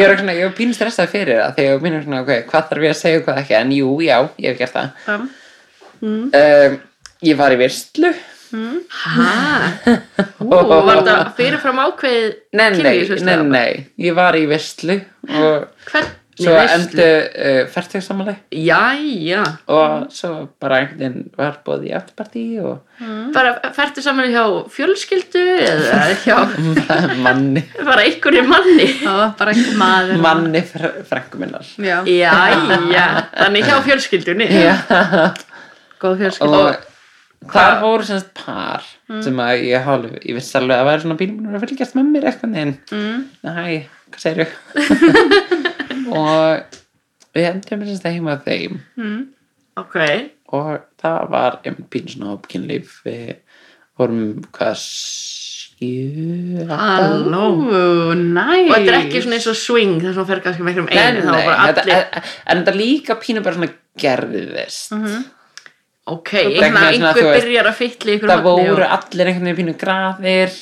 [0.00, 0.14] ég er
[0.46, 3.00] var pínu stressað fyrir það Þegar ég var pínu svona, ok, hvað þarf ég að
[3.00, 3.56] segja og hvað ekki?
[3.60, 4.88] En jú, já, ég hef gert það.
[5.14, 6.78] Um, um,
[7.30, 8.12] Ég var í veistlu
[8.50, 9.26] Hæ?
[10.50, 12.96] Og var þetta fyrirfram ákveðið Nei, nei,
[13.28, 13.84] nei, nei.
[14.00, 14.96] Ég var í veistlu
[15.28, 19.44] Og Hvernig svo endu uh, fertugsamali Jæja.
[19.70, 22.78] Og svo bara einhvern veginn var bóð í afturpartí Og
[23.34, 24.42] Bara færtu saman hjá
[24.74, 26.36] fjölskyldu eða hjá
[27.24, 27.62] manni.
[27.78, 28.90] Bara einhverju manni.
[29.00, 31.64] Já, bara einhver maður Manni fr frængu minnar.
[31.80, 33.06] Já, Jæja,
[33.38, 34.50] þannig hjá fjölskyldunni.
[34.52, 34.76] Já.
[36.00, 36.86] Góð fjölskyld og
[37.48, 38.84] þar voru semst par
[39.24, 42.26] sem að ég hálf, ég vissi alveg að væri svona bílum að fylgjast með mér
[42.30, 43.22] eitthvað en mm.
[43.46, 43.54] næ,
[44.12, 44.50] hvað segir
[46.08, 46.78] og
[47.36, 48.80] við endum semst að heima þeim.
[48.98, 49.20] Mm.
[49.80, 49.96] Ok,
[50.56, 53.36] og það var einmitt pínu svona hópkynlíf við
[54.00, 54.22] vorum
[54.54, 57.44] hvað sjö halló
[58.16, 60.72] nice Og þetta er ekki svona eins og swing þess að hún fer kannski með
[60.72, 63.58] einhverjum Nei, einu nei, þá var bara þetta, allir en, en þetta líka pínu bara
[63.58, 64.96] svona gerðist
[66.10, 70.54] Ok, þess að þú einhver byrjar að ykkur það voru allir einhvern veginn pínu graðir.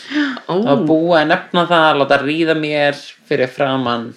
[0.45, 2.99] Ó, það var búið að nefna það að láta ríða mér
[3.31, 4.11] fyrir framann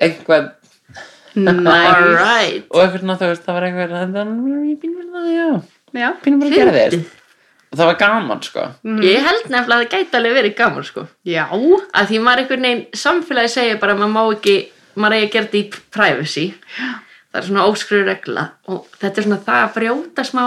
[0.00, 0.50] einhvað
[1.34, 2.66] Nice alright.
[2.74, 4.30] Og einhvern veginn þú veist það var einhver það var
[4.82, 5.48] pínu verið það já.
[6.00, 6.08] Já,
[7.86, 8.64] var gaman sko.
[9.06, 11.04] Ég held nefnilega að það gæti alveg verið gaman sko.
[11.28, 11.44] Já.
[11.46, 14.56] Að því maður einhvern veginn samfélagi segir bara að maður má ekki
[14.96, 16.46] maður eigi að gera þetta í privacy.
[17.30, 18.46] Það er svona óskriður regla.
[18.74, 20.42] Og þetta er svona það að brjóta smá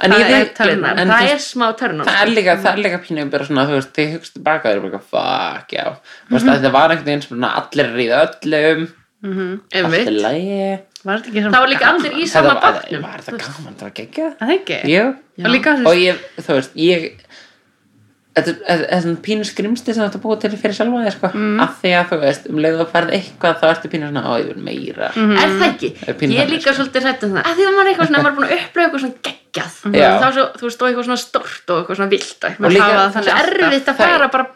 [0.00, 3.00] en það er, törnar, það þú- er smá törnar það er líka, það er líka
[3.04, 5.86] pínu bara svona, þú veist, þið hugst tilbaka það er bara, fuck, já.
[6.28, 8.86] Þú veist, þetta var einhvern veginn svona allir að ríða öllum.
[9.20, 10.06] Allt einmitt.
[10.08, 13.02] er lægi það var líka allir í sama bátnum.
[13.04, 14.32] var þetta gaman, það var geggjað.
[14.40, 15.04] Það ekki jú,
[15.40, 17.06] Og og ég, þú veist, ég
[18.46, 21.60] þetta er svona pínu skrimsti sem þetta búið til fyrir sjálfa þig, sko Mm.
[21.64, 24.32] af því að þú veist, um leið og færð eitthvað þá ertu pínu svona, ó,
[24.40, 25.36] ég vil meira Mm.
[25.36, 25.90] er það ekki?
[25.90, 26.76] Er ég er þannig, líka sko.
[26.82, 28.56] svolítið hrætt um það að því að maður er eitthvað svona, maður er búin að
[28.60, 30.10] upplifa eitthvað svona geggjað Já.
[30.20, 32.90] þá svo, þú veist, og eitthvað svona stort og eitthvað svona vilt og eitthvað líka-
[32.90, 34.46] hafa það þannig erfitt að fara bara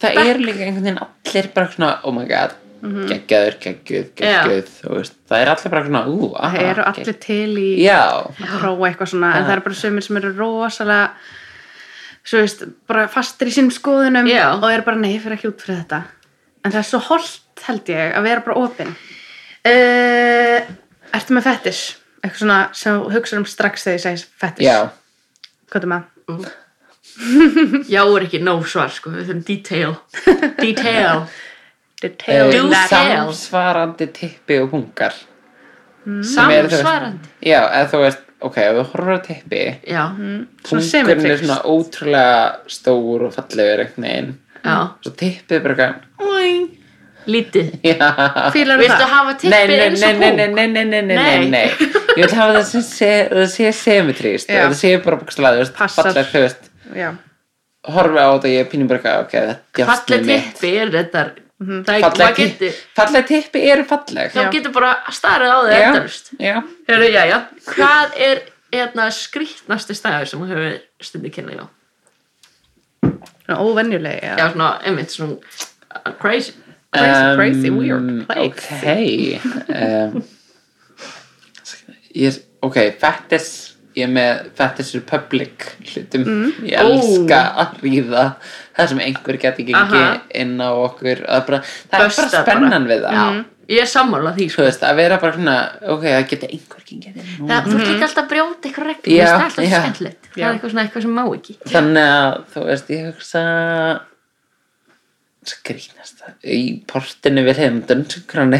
[0.00, 2.50] það er líka einhvern veginn allir bara svona, oh my god
[2.80, 6.00] geggjaður, geggjuð, geggjuð þú veist, það er allir bara svona,
[6.40, 7.98] aha Það eru allir til í já,
[8.40, 11.10] að prófa eitthvað svona en það eru bara sömur sem eru rosalega
[12.30, 14.44] svo veist, bara fastir í sínum skoðunum Já.
[14.54, 16.02] og eru bara nei, ég fyrir ekki út fyrir þetta.
[16.64, 20.70] En það er svo holdt held ég að vera bara opinn uh,
[21.16, 21.80] Ertu með fettis?
[22.20, 24.78] Eitthvað svona sem þú hugsar um strax þegar ég segis fettis já.
[25.72, 26.02] Hvað er með?
[27.90, 29.94] já er ekki no svar sko, við þurfum detail.
[30.60, 31.24] Detail.
[32.00, 32.92] Detail Eh, tell.
[32.92, 38.76] samsvarandi tippi og pungar Sem eru, þú veist- samsvarandi já, eða þú veist, ok, ef
[38.78, 40.04] þú horfur á tippi já,
[40.66, 42.44] Svona pungurinn er svona ótrúlega
[42.76, 43.84] stór og fallegur
[44.64, 46.76] já, svo tippið er bara eitthvað
[47.30, 47.66] lítið.
[48.80, 49.10] Viltu það?
[49.12, 51.38] hafa tippið nei, eins nei, og nei, pung nei, nei, nei, nei, nei, Nei.
[51.38, 51.68] nei, nei
[52.18, 53.66] Ég vil hafa það sem sé, það sé
[54.64, 56.08] og það sé bara búkstlega, þú veist, Passar.
[56.08, 56.70] falleg, þú veist.
[56.96, 57.10] Já,
[57.94, 59.86] horfi á þetta og ég er pínum bara eitthvað, ok, þetta er
[60.16, 60.48] djásnið mitt.
[60.56, 61.22] tippi er þetta
[61.60, 65.74] Það er, falleg, maður getur falleg tippi eru falleg þá getur bara starið á þig
[65.76, 65.82] Já.
[65.90, 66.54] endalust já.
[66.88, 67.38] Já, já.
[67.68, 68.40] Hvað er
[68.72, 71.66] hérna, skrýtnasti stæður sem þú hefur stundið á?
[73.44, 74.34] Svona óvenjuleg, já.
[74.40, 76.56] Já, svona, einmitt, svona uh, crazy
[76.90, 78.66] Crazy, crazy, weird Um, place.
[78.66, 78.86] ok
[79.68, 80.22] um,
[82.18, 83.50] ég, ok, fettis
[83.94, 86.50] ég er með Fetish Republic hlutum, Mm.
[86.66, 88.24] ég elska að ríða
[88.80, 90.20] það sem einhver geti gengið Aha.
[90.42, 92.42] inn á okkur er bara, það er Bustað bara.
[92.44, 93.16] spennan við það.
[93.20, 94.62] Já, ég er sammála því þú sko.
[94.66, 95.56] veist, að vera bara svona
[95.94, 99.16] ok, það geti einhver gengið inn Það, þú ert líka alltaf að brjóta eitthvað reglum
[99.16, 100.30] það er alltaf skemmtilegt.
[100.34, 101.56] Það er eitthvað svona eitthvað sem má ekki.
[101.70, 103.42] Þannig að þú veist, ég hugsa
[105.48, 106.32] skrýnast það.
[106.44, 108.58] Í portinu við hefum dönsugrani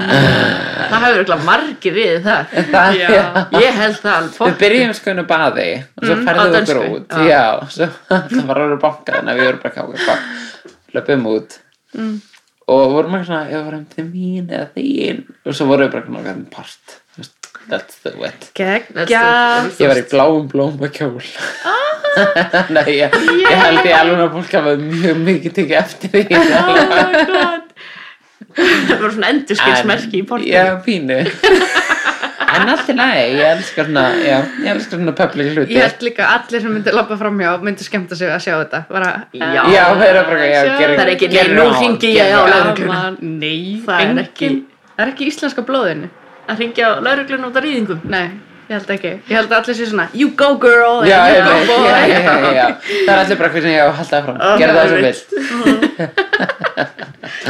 [0.00, 3.08] það hefur eitthvað margir við það það, Já.
[3.14, 3.24] já.
[3.64, 6.60] ég held það Við byrjum sko inn á baði og svo Mm, á ferðum við
[6.60, 7.10] okkur út.
[7.10, 7.26] Já.
[7.30, 9.74] Já, svo það var alveg bankað þannig að við vorum bara
[10.06, 10.22] fuck,
[10.96, 11.58] löpum út.
[11.98, 12.16] Mm.
[12.70, 15.22] og vorum ekki svona, ég vorum til mín eða þín?
[15.44, 16.98] Og svo vorum við bara svona hvernig part.
[17.70, 18.48] That's the wet.
[18.56, 19.20] Gekkja.
[19.78, 21.18] Ég var í bláum blóm og kjól
[22.76, 26.22] Nei, ég, ég held ég alveg að fólk hafa mjög mikið tekið eftir því.
[26.34, 27.66] Oh my god.
[28.56, 30.54] Það var svona endurskilsmerki í portinu.
[30.56, 31.18] Já, pínu.
[32.50, 35.76] En allt í lagi, ég elskar svona Já, ég elskar svona public hluti.
[35.76, 38.80] Ég held líka að allir sem myndi lappa framhjá myndi skemmta sig að sjá þetta.
[38.90, 39.60] Bara, Já.
[39.70, 42.34] Já, það er bara, já, gera Það er ekki, nei, gera nú á, hringi ég
[42.34, 42.40] á.
[42.80, 43.20] Gaman.
[43.38, 44.50] Nei, Það er ekki-
[44.96, 46.10] Það er ekki íslenska blóðinu.
[46.50, 48.26] að ringja á lauruglun út af rýðingum Nei,
[48.70, 49.10] ég held ekki.
[49.26, 51.88] Ég held að allir sé svona, you go girl, Já, ég you go boy.
[51.90, 52.66] já, já, já, já.
[52.86, 55.28] Það er allir bara hvernig ég á að halda það fram Gerðu það sem vilt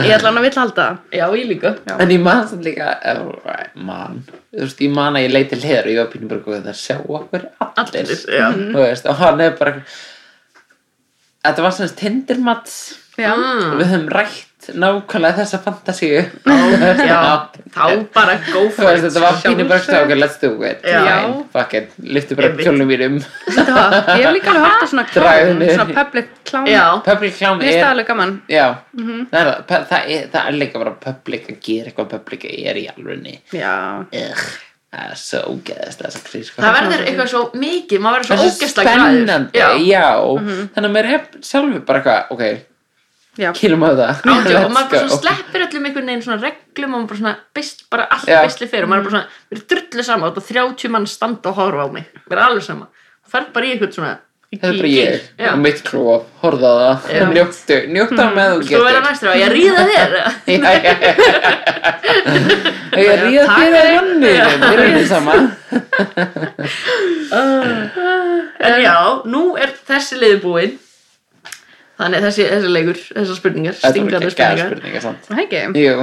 [0.01, 0.97] Ég ætla hann að vill halda það.
[1.19, 1.71] já, ég líka.
[2.01, 3.21] En ég man samt líka eh,
[3.91, 4.19] Man,
[4.53, 6.97] þú veist, ég man að ég leiti hliðar og ég var pínum bara að sjá
[7.01, 8.15] okkur allir.
[8.15, 9.73] Þú veist, og hann er bara
[11.41, 12.75] Þetta var svona tindirmats
[13.17, 14.47] við höfum rætt
[14.77, 16.21] nákvæmlega þessa fantasíu.
[17.71, 20.05] Þá bara go for it þetta var pínum bara Sjálfsögðu.
[20.05, 20.87] okkur, let's do it.
[21.55, 25.87] Fuck it, lyftu bara kjólnum mínum ég hef líka alveg hort á svona klám, svona
[26.01, 26.67] public klám.
[27.07, 28.11] Public clown Mér finnst er það alveg
[29.45, 33.37] er, það, það, það líka bara public að gera eitthvað public er í.
[33.61, 34.43] Ugh,
[34.91, 38.73] það er svo ógeðast að krís það verður eitthvað svo mikið maður verður svo er
[38.75, 40.09] spennandi já, já,
[40.75, 42.67] þannig að mér er sjálfur bara eitthvað, ok.
[43.59, 44.01] Kýlum á það.
[44.35, 47.37] Átjó, og maður bara svona sleppir öllum einhvern veginn svona reglum og maður bara svona
[47.57, 48.39] bist, bara allt Já.
[48.47, 51.47] bestli fyrir og maður er bara svona, við erum drullu sama og 30 mann standa
[51.53, 52.05] og horfa á mig.
[52.27, 52.85] Við erum alveg sama,
[53.25, 54.15] þú ferð bara í eitthvað svona
[54.51, 55.51] það er bara ég Já.
[55.53, 56.97] og mitt klóf, horfða á það.
[57.15, 57.23] Já.
[57.37, 59.07] njóttu, njóttu á með þú Svo vera getur.
[59.07, 60.11] næstur á, ég ríða þér.
[63.01, 63.95] Ég ríða Takk þér að fyrir.
[63.95, 64.35] manni.
[64.59, 65.47] Við erum saman.
[68.61, 68.97] En já,
[69.31, 70.75] nú er þessi liði búinn
[72.01, 75.63] Þannig þessi, þessi leikur, þessar spurningar, er gæða spurningar spurningar samt Það ekki.
[75.77, 75.97] jú,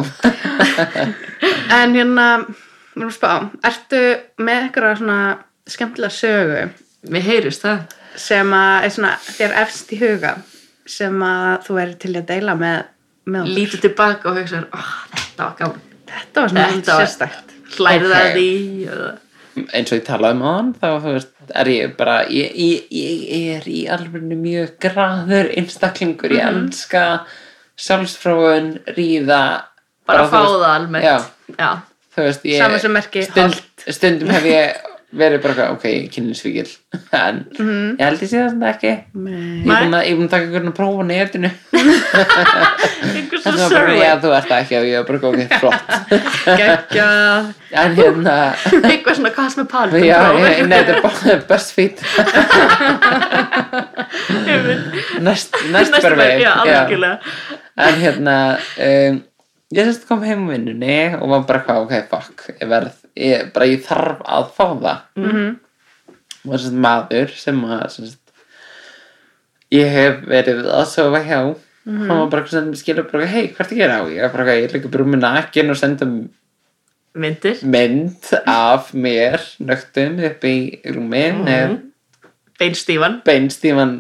[1.77, 2.27] En hérna,
[2.93, 3.31] við erum að spá,
[3.71, 4.01] ertu
[4.45, 5.17] með eitthvað svona
[5.67, 6.61] skemmtilega sögu
[7.13, 10.35] Mér heyrist það sem að er svona þér efst í huga
[10.87, 12.77] sem að þú er til að deila með,
[13.29, 13.51] með?
[13.57, 16.67] Lítið tilbaka og hugsa oh, Þetta var gaman Þetta var svona
[17.27, 17.55] var-.
[17.77, 18.17] Hlærið Ok.
[18.17, 18.49] að því
[18.87, 19.15] eða-
[19.73, 23.55] eins og ég talaði um áðan þá þú veist, er ég bara ég, ég, ég
[23.57, 26.31] er í alveg mjög graður einstaklingur.
[26.31, 26.65] Ég Mhm.
[26.67, 27.25] elska
[27.77, 29.63] sjálfsfróun, ríða
[30.07, 31.03] Bara fá það almennt.
[31.05, 31.17] já,
[31.57, 31.69] Já,
[32.15, 32.59] þú veist ég,
[33.31, 34.75] stund, stundum hef ég
[35.07, 36.67] verið bara eitthvað, ok, kynlisvíkil
[37.23, 38.89] en ég held ég sé það svona ekki.
[38.91, 41.05] Ég er búin að, er taka einhvern að prófa
[43.15, 44.01] einhver svo var bara, survey.
[44.01, 45.85] já þú ert það ekki og ég var bara ok, flott.
[46.59, 47.07] Gekkja.
[47.83, 48.35] en hérna
[48.81, 50.19] Eitthvað svona cosmopolitan já,
[50.75, 51.97] þetta er bara BuzzFeed
[55.23, 57.17] næst, næst Næstu bara við Já, algjörlega.
[57.77, 58.35] En hérna
[58.89, 59.17] um,
[59.75, 63.49] ég sérst kom heim á vinnunni og var bara hvað, ok, fuck ég verð, ég,
[63.53, 65.59] bara ég þarf að fá það Mhm.
[66.47, 68.17] og sérst maður sem að sérst,
[69.71, 71.41] ég hef verið að sofa hjá
[71.87, 72.07] Mhm.
[72.07, 74.63] hann var bara sem skilur bara, hei, hvað er gera á ég er bara, ég
[74.69, 76.05] er líka bara með nakin og senda
[77.17, 81.45] Myndir, mynd af mér nögtum upp í rúmi Mhm.
[81.45, 81.81] með
[82.59, 83.91] beinstífan beinstífan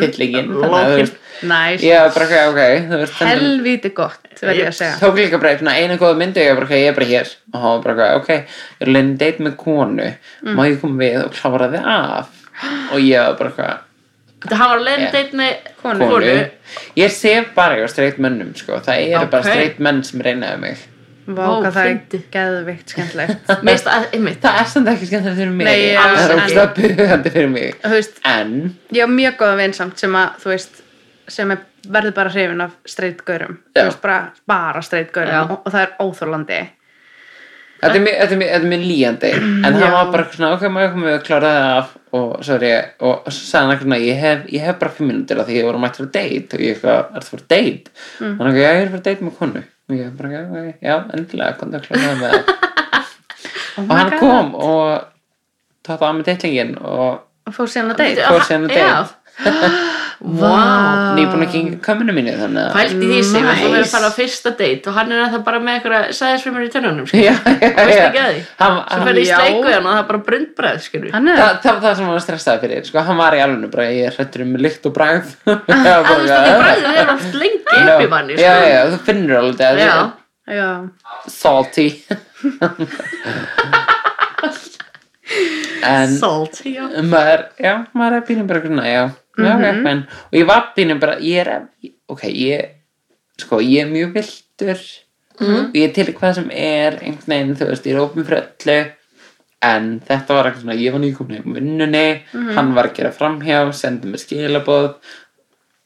[0.00, 1.00] tillingin þannig að þú Lokin.
[1.02, 1.82] veist Næs.
[1.84, 4.94] ég var bara ok, ok þú veist, þannig- Helvíti gott, segja.
[5.00, 7.82] tók líka bara eina góða myndi ég var bara ég er bara hér og hann
[7.82, 8.46] var bara ok, ég
[8.80, 10.08] er leiðin date með konu
[10.56, 12.28] má ég koma við og klára þið af
[12.92, 13.80] og ég var bara
[14.56, 15.12] hann var leiðin Yeah.
[15.12, 16.08] date með Konu.
[16.08, 16.50] konu
[16.96, 19.50] ég sé bara ég straight mönnum sko, það eru bara Ok.
[19.52, 20.76] straight menn sem reynaði mig
[21.26, 23.48] Vá, Ó, hvað það er geðvikt skemmtilegt.
[23.66, 25.66] Finnst að, einmitt Það er samt ekki skemmtilegt fyrir mig.
[25.66, 27.80] Nei, já, Það er en- ógstlega bugandi fyrir mig.
[27.96, 28.52] Veist, En
[28.94, 30.80] ég á mjög góða vinsamt sem að, þú veist,
[31.34, 34.86] sem er, verður bara hrifin af veist, bara, bara Já.
[34.86, 36.60] streitgaurum og, og það er óþólandi
[37.76, 39.30] Þetta er mjög- er mjög- líjandi.
[39.36, 41.90] En það var bara eitthvað svona Ok, maður komið að klára það af?
[42.16, 44.90] Og svo er ég Og svo sagði hann eitthvað svona, ég hef, ég hef bara
[44.96, 46.56] fimm minútur af Því ég voru mættur að date.
[46.56, 47.90] Og ég er það fyrir date?
[48.22, 48.36] Mm.
[48.38, 50.40] Þannig að ég er fyrir date með konu Og ég bara, já,
[50.82, 52.54] já, endilega að klára það með það.
[53.76, 55.02] Oh Og hann kom og
[55.84, 59.70] Tótt á mig datlingin Og Og fór síðan að deyta Fór síðan á date.
[60.16, 63.60] Vá nýbúin að genga kaminu mínu Þannig að Pældi því sig, Nice.
[63.60, 66.64] þú verður að fara á fyrsta date og hann er það bara með eitthvað sæðisfrumur
[66.64, 67.26] í tönnunum skilur.
[67.26, 67.44] Já, já,
[68.16, 70.80] já að Svo hann- ferði í sleiku hann og það er bara brundbræð.
[71.12, 73.40] Hann er Það, það var það sem hann var stressaði fyrir sko, hann var í
[73.44, 76.96] alveg bara, ég er hrættur um lykt og bragð að þú veist að því bræðið
[77.02, 78.64] er oft lengi upp í manni já, sko.
[78.72, 79.92] já, þú finnur alveg það Já.
[80.46, 80.70] Já,
[81.28, 81.88] salty
[85.86, 86.86] en Salt já.
[87.02, 89.02] maður, já, maður er pínum bara grunna, já,
[89.36, 89.80] Mhm.
[89.82, 91.62] mm en, og ég var pínum bara, ég er
[92.08, 92.68] ok, ég
[93.38, 94.78] sko, ég er mjög viltur
[95.40, 95.54] Mhm.
[95.66, 98.46] og ég er til hvað sem er einhvern veginn, þú veist, ég er opinn fyrir
[98.46, 98.92] öllu.
[99.62, 102.22] En þetta var eitthvað svona ég var nýkomin í vinnunni.
[102.32, 102.54] Mhm.
[102.54, 104.94] hann var að gera framhjá, sendi mér skilaboð.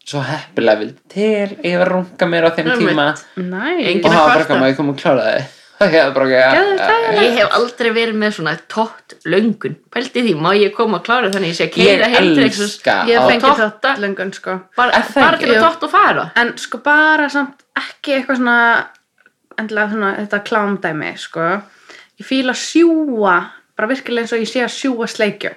[0.04, 3.06] Svo heppilega vildi til ég var að runga mér á þeim tíma.
[3.36, 5.44] Engin- og var bara eitthvað maður kom og ég
[6.04, 9.76] var bara ekki Geðveikt Ég hef aldrei verið með svona tótt löngun.
[9.92, 12.44] Pældi því, má ég koma að klára þannig ég sé að Ég keira heim til
[12.44, 13.92] einhvers elska Ég að- hef fengið totta.
[13.94, 14.56] það löngun sko.
[14.76, 16.24] Bara, bara til að tótt og fara?
[16.36, 18.58] En sko bara samt ekki eitthvað svona
[19.58, 21.48] endilega svona þetta klámdæmi sko.
[22.20, 23.38] Ég fíla að sjúga
[23.76, 25.54] bara virkilega eins og ég sé að sjúga sleikju.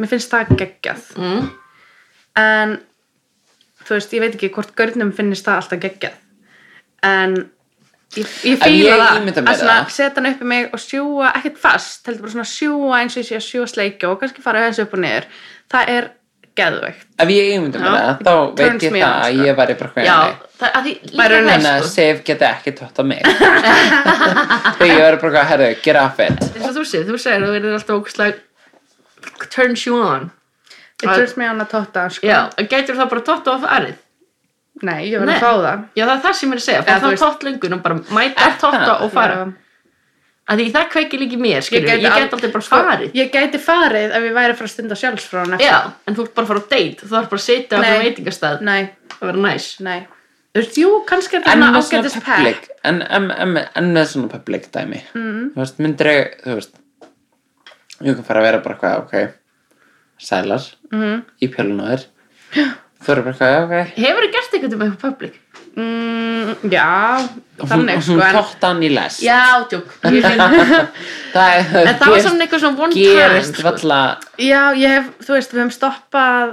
[0.00, 1.02] Mér finnst það geggjað.
[1.16, 1.50] Mm.
[2.36, 2.78] en
[3.84, 6.12] þú veist, ég veit ekki hvort görnum finnist það alltaf geggjað.
[7.02, 7.50] En
[8.18, 9.18] ég, ég ég það.
[9.20, 12.34] ímynda mér að svona setja hann upp í mig og sjúga ekkert fast, heldur bara
[12.34, 15.04] svona sjúga eins og ég sé að sjúga sleikju og kannski fara þessu upp og
[15.04, 15.28] niður.
[15.70, 16.08] Það er
[16.58, 17.06] geðveikt.
[17.22, 19.46] Ef ég eigmynda mér það, þá veit ég það að sko.
[19.46, 20.16] ég væri bara hvað Já,
[20.58, 21.92] það, að því líka Væri það en að sko.
[21.94, 23.22] Sif geti ekki tótt á mig.
[24.80, 26.44] Þegar ég verið bara hvað, herðu, get off it.
[26.50, 30.30] Eins og þú segir, þú segir þú verður alltaf ógustlega turns you on.
[31.00, 32.26] It turns me on að totta sko.
[32.26, 33.98] Já, en gætur það bara tótt og farið
[34.82, 35.36] nei, ég verður Nei.
[35.36, 35.82] að fá það.
[35.96, 37.82] Já, það er það sem ég er að segja, þú það veist- tótt löngun og
[37.82, 39.02] bara mæta tótta það?
[39.06, 39.34] og fara.
[39.40, 39.52] Já.
[40.50, 43.12] að því það kveikir líka í mér, skilur, ég, al- get aldrei bara farið.
[43.14, 46.34] ég gæti farið ef ég væri að fara að stunda sjálfsfrán Já, en þú ert
[46.34, 46.96] bara að fara á date.
[47.06, 47.86] Þú ert bara að sitja á Nei.
[47.90, 48.60] svona veitingastað.
[48.62, 49.80] Nei, það verður næs.
[49.80, 50.00] Nei.
[50.50, 54.06] Þú veist, jú, kannski er þetta en svona ágætis pæk en, en, en, en með
[54.10, 55.02] svona public dæmi.
[55.14, 55.52] Mm.
[55.54, 56.74] þú veist, myndir ég þú veist
[58.02, 59.34] ég kan fara að vera bara hvað, ok
[60.18, 61.22] sælar Mhm.
[61.40, 62.02] í pjölun
[63.00, 63.74] á þér þú eru bara hvað, ok.
[63.96, 65.34] Hefur þið gert eitthvað um eitthvað public?
[65.80, 66.86] mm, já,
[67.62, 69.40] þannig hún sko en, tótt hann í les Já,
[69.70, 70.42] tjók Ég finn-
[71.34, 73.68] það, er- En það var svona eitthvað svona one gerist time sko.
[73.70, 74.00] valla
[74.36, 76.48] já, ég hef, þú veist, við hefum stoppað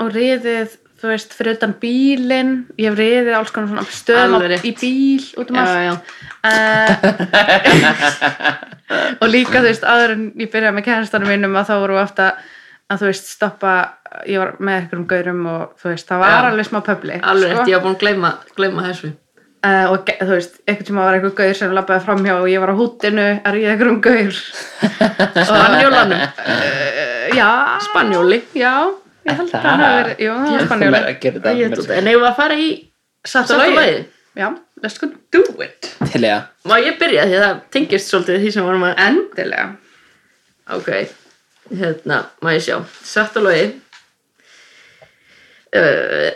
[0.00, 2.52] og riðið þú veist, fyrir utan bílinn.
[2.80, 5.76] Ég hef riðið alls konar svona stöðum á, í bíl út um Já, allt.
[5.84, 5.92] já.
[6.46, 6.88] Uh,
[9.20, 12.02] og líka, þú veist, áður en ég byrjaði með kærastanum mínum að þá voru við
[12.06, 12.26] ofta
[12.88, 13.74] að þú veist, stoppa
[14.26, 16.40] ég var með einhverjum gaurum og þú veist, það var Já.
[16.50, 19.12] alveg smá pöbli Alveg rétt, ég var búin að gleyma, gleyma þessu.
[19.66, 22.60] Uh, og ge- þú veist, einhvern tíma var einhver gaur sem labbaði framhjá og ég
[22.62, 24.36] var á húttinu að ríða einhverjum gaur?
[25.48, 27.48] Spanjólanum uh, já,
[27.88, 28.74] Spanjóli já,
[29.26, 31.54] ég held að hann hafi verið jú, það var Ég ætla spanjóli að gera þetta
[31.58, 32.68] Ég tók- En ef við að fara í
[33.26, 33.74] Satt Satt á á lagi.
[33.80, 33.96] lagi
[34.36, 34.48] já,
[34.84, 35.88] let's go do it.
[36.12, 39.66] Til ég Má ég byrja því að það tengist svolítið því sem vorum að endilega.
[40.76, 40.88] Ok,
[41.72, 42.76] hérna, má ég sjá.
[43.02, 43.66] Satt á lagi
[45.74, 46.30] uh,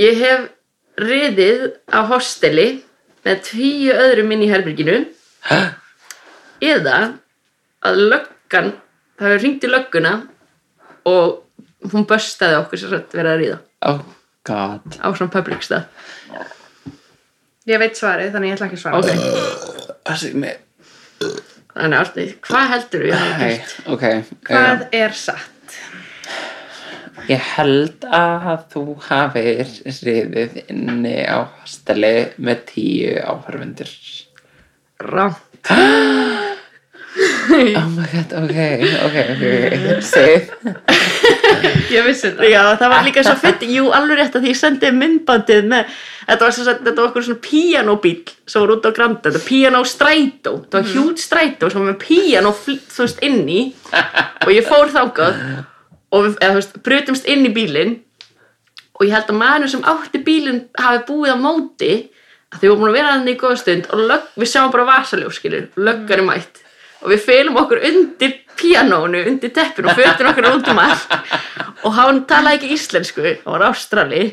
[0.00, 0.48] Ég hef
[1.02, 2.66] riðið á hosteli
[3.24, 4.96] með tvíu öðrum inn í herbyrginu
[6.62, 6.96] eða
[7.84, 8.72] að löggan
[9.18, 10.12] það hefur ringt í lögguna
[11.08, 13.58] og hún böstaði okkur sem sagt verið að ríða
[13.90, 14.02] oh
[14.46, 14.98] god.
[14.98, 15.86] Á svona public stað.
[17.70, 18.98] Ég veit svarið, þannig ég ætla ekki að svara.
[18.98, 20.56] Ok, það sé mig
[21.72, 23.76] þannig Árni, hvað heldur við að hafa Hey, gert?
[23.94, 24.04] ok
[24.50, 25.50] hvað um, er satt?
[27.30, 33.92] Ég held að þú hafir riðið inni á hosteli með tíu áhörfundur
[35.02, 35.70] Rámt
[37.12, 38.58] Oh my god, ok,
[39.04, 40.52] ok, ok Sif.
[41.92, 44.58] Ég vissi þetta Já, það var líka svo fyndi, jú, alveg rétt að því ég
[44.58, 45.90] sendi myndbandið með,
[46.24, 48.14] þetta var, sem sagt, þetta var okkur svona píanóbíl
[48.48, 52.00] sem var út á Granda, þetta píanó strætó, þetta var hjút strætó sem var með
[52.00, 53.60] píanó, þú veist, inni.
[53.92, 55.44] Og ég fór þákað
[56.12, 57.94] og við, eða, þú veist, brutumst inn í bílinn
[58.98, 61.92] og ég held að maður sem átti bílinn hafi búið á móti
[62.52, 64.88] að þið vorum búin að vera hann í góða stund og lög, við sjáum bara
[64.90, 66.60] vasaljós skilur, löggar er mætt.
[67.02, 71.16] Og við fylgum okkur undir píanónu, undir teppinu og fötum okkur út um allt.
[71.86, 74.28] Og hann talaði ekki íslensku, hann var ástrali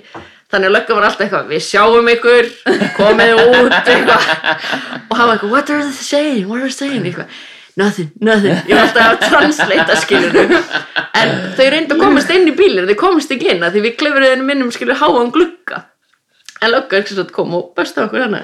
[0.52, 2.50] þannig að löggan var alltaf eitthvað við sjáum ykkur,
[2.98, 4.28] komið út eitthvað.
[5.10, 7.08] Og hann var eitthvað what are they saying, what are they saying?
[7.10, 7.34] Eitthvað
[7.78, 10.40] nothing, nothing, ég var alltaf að translata skilur
[11.20, 13.98] en þau reyndu að komast inn í bílinn, þau komast ekki inn af því við
[14.02, 15.89] klefurinn minnum skilur háan glugga
[16.62, 18.41] en löggan ekki svo kom og besta okkur hana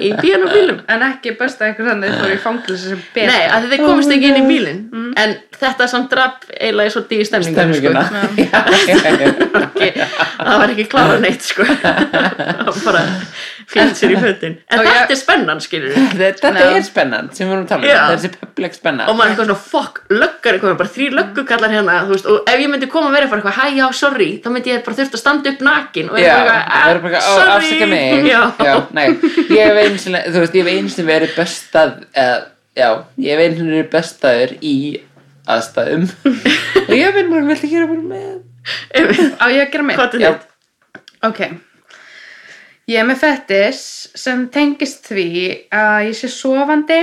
[0.00, 3.28] í píanóbílum En ekki besta eitthvað þannig þið fóru í fangilsi sem betur.
[3.32, 4.80] Nei, af því þeir komast ekki inn í bílinn
[5.18, 8.04] En þetta samt draf eiginlega svolítið í Stemminguna.
[8.08, 8.18] sko.
[8.44, 8.60] Já.
[9.08, 9.88] ekki,
[10.38, 11.66] Það var ekki klára neitt sko.
[12.86, 13.02] Bara
[13.68, 16.68] fínt sér í fötin En Og þetta ég- er spennan skilur Þetta Já.
[16.78, 18.00] er spennand sem við erum að tala um, Já.
[18.14, 21.74] þessi public spenna Og maður er eitthvað svona, fuck, löggar er komin Bara þrý löggukallar
[21.74, 24.48] hérna þú veist, Og ef ég myndi koma að vera eitthvað, hæ, já, sorry Þá
[24.54, 26.36] myndi ég bara þurft að standa upp nakin Og Já,
[27.18, 29.08] vera það er bara "Ah, eitthvað, "Ó, afsaka mig Já, já, nei,
[29.50, 32.38] ég hef einu sinni þú veist, ég hef einu sinni verið bestað eða,
[32.76, 34.74] já, ég hef einu sinni verið bestaður í
[35.48, 38.44] aðstæðum og ég hef einu bara vilt að gera bara með
[39.40, 39.96] Á ég að gera mig?
[39.96, 40.30] Hvað er Já.
[40.34, 41.00] þetta?
[41.24, 41.38] Ok.
[42.88, 43.80] Ég er með fettis
[44.16, 45.24] sem tengist því
[45.72, 46.98] að ég sé sofandi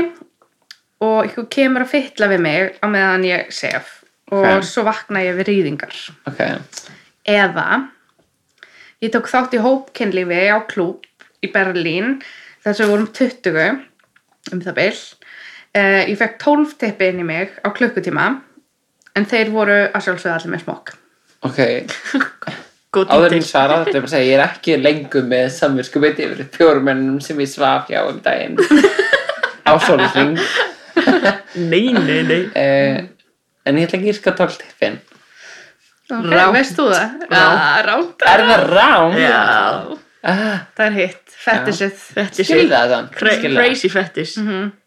[1.05, 3.89] og ykkur kemur að fytla við mig á meðan ég sef
[4.31, 4.63] og Ok.
[4.65, 5.93] svo vakna ég við rýðingar.
[6.29, 6.39] ok,
[7.25, 7.65] Eða
[9.05, 11.05] ég tók þátt í hópkynlífi á klúb
[11.45, 12.19] í Berlín
[12.63, 14.99] þar sem við vorum 20 um það bil.
[15.75, 18.29] Uh, ég fekk 12 tippi inn í mig á klukkutíma
[19.15, 20.95] en þeir voru að sjálfsögða allir með smokk.
[21.45, 21.59] ok.
[22.95, 26.23] Áður en svara þetta er bara að segja ég er ekki lengur með samvinsku beiti
[26.23, 28.55] yfir fjórumennum sem ég svaf hjá um daginn.
[29.67, 30.37] Á sólring
[31.71, 32.39] Nei, nei, nei.
[32.55, 33.03] Uh,
[33.67, 34.97] en ég ætla ekki að gíska 12 tippin
[36.05, 36.53] Ok, Rámt.
[36.53, 37.27] veist þú það?
[37.31, 37.45] Já,
[37.89, 38.25] rámt.
[38.29, 39.19] er það rám?
[39.19, 41.97] Já, Ah, Það er hitt, fettisið.
[42.15, 44.39] þetta skil það þann Cra Crazy fetish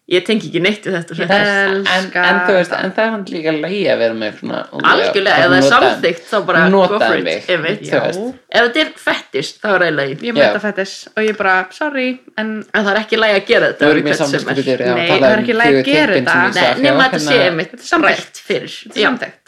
[0.08, 1.50] Ég tengi ekki neitt við þetta fetish
[1.92, 5.36] en, en þú veist, en það er hann líka leið að vera með svona Algjörlega,
[5.44, 7.44] ef það er samþykkt þá bara go for it mig.
[7.54, 7.82] einmitt.
[7.86, 8.24] Þú veist.
[8.50, 12.08] Ef þetta er fetish, þá er það lagi Ég mæta fettis og ég bara, sorry,
[12.40, 15.92] en En það er ekki lagi að gera þetta Nei, það er ekki lagi að
[15.92, 16.38] gera þetta.
[16.58, 18.24] Nei, nema þetta sé einmitt Þetta er samþykkt.
[18.24, 19.47] rætt fyrir þetta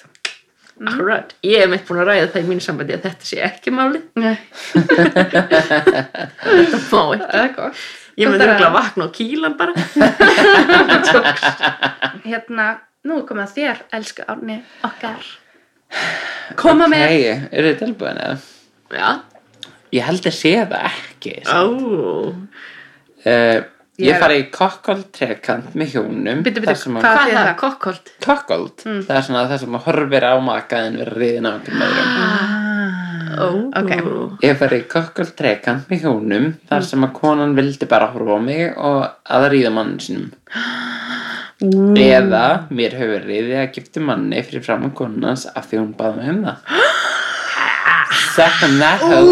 [0.81, 0.95] Já, samtækt.
[0.95, 3.71] akkurat Ég hef mitt búin að ræða það í mínu sambandi að þetta sé ekki
[3.77, 4.37] máli Nei,
[6.41, 7.67] Þetta má ekki.
[8.21, 9.73] Ég Gott myndi að vakna á kílan bara
[12.31, 12.65] Hérna,
[13.07, 14.57] nú komið að þér, elsku árni
[14.87, 15.23] okkar.
[16.61, 17.07] Koma með.
[17.09, 18.37] Hei, eru þið tilbúin eða?
[18.91, 19.11] Já,
[19.91, 21.53] Ég held að sé það ekki ó
[23.27, 23.59] uh,
[24.01, 26.41] Ég Ég fari í kokkold trekant með hjónum.
[26.81, 27.57] Sem að- hvað- er það?
[27.61, 28.11] Kokkold?
[28.25, 32.59] Kokkold, það er svona það sem horfir á makaðin vera riðin á einhverjum öðrum
[33.41, 33.49] Ó,
[33.81, 33.91] Ok.
[34.43, 38.41] Ég fari í kokkold trekant með hjónum þar sem að konan vildi bara horfa á
[38.43, 40.31] mig og að ríða mann sinum
[41.61, 46.29] eða mér hefur riðið að gifta manni fyrir framann konans af því hún baði mig
[46.33, 46.57] um það.
[48.37, 49.29] Second that Wow,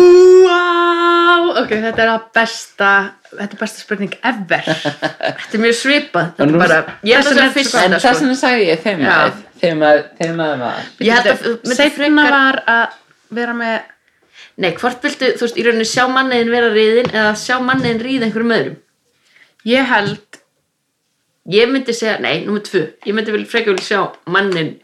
[1.62, 2.88] ok, þetta er að besta,
[3.32, 4.64] þetta er besta spurning ever.
[5.38, 8.24] Þetta er mjög svipað Þetta er bara, ég það er fyrst En þetta þess sko
[8.24, 12.60] vegna sagði ég þeim að þeim að þeim að maður Ég held að frekar var
[12.74, 12.98] að
[13.38, 13.78] vera með,
[14.58, 18.28] Nei, hvort viltu, þú veist, í rauninni sjá manniðin vera riðin eða sjá manniðin ríða
[18.28, 18.78] einhverjum öðrum?
[19.68, 20.40] Ég held,
[21.48, 22.84] Ég myndi segja, nei, númer tvö.
[23.08, 24.74] Ég myndi vil frekar vil sjá mannin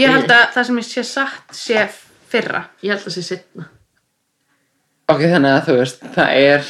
[0.00, 1.86] ég held að það sem ég sé sagt sé
[2.32, 2.66] fyrra.
[2.84, 3.68] Ég held að sé setna
[5.10, 6.66] Ok, þannig að þú veist, það er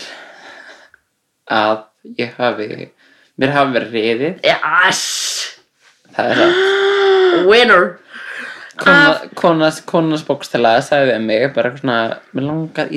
[1.53, 1.83] að
[2.18, 2.68] ég hafi
[3.41, 4.39] mér hafi verið riðið.
[4.49, 5.03] Yes,
[6.16, 6.55] það er það
[7.51, 7.91] winner!
[8.83, 11.97] Kona, konas, konas bókstæla sagði við mig bara eitthvað svona
[12.33, 12.89] mér langar,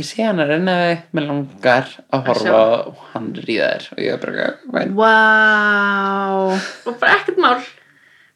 [0.45, 3.89] að reyna við mér langar að horfa og hann ríða þér.
[3.91, 4.47] Og ég bara
[4.95, 5.11] Vá,
[6.87, 7.59] Og bara ekkert mál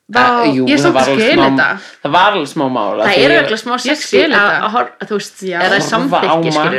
[0.10, 1.68] vá, jú, ég það samt alveg skil þetta.
[2.03, 3.74] það var alveg smá mála Það er eiginlega smá
[4.74, 5.57] horfa, þú veist, Já.
[5.62, 6.74] horfa á samþykki það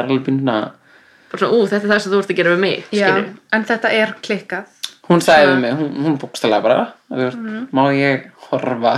[0.00, 0.60] er alveg
[1.30, 3.08] Bara svona, ú, þetta er það sem þú ert að gera við mig, Já,
[3.54, 4.64] en þetta er klikkað.
[5.10, 7.68] hún sagði við mig, hún, hún bókstæla bara þú veist, Mhm.
[7.72, 8.94] má ég horfa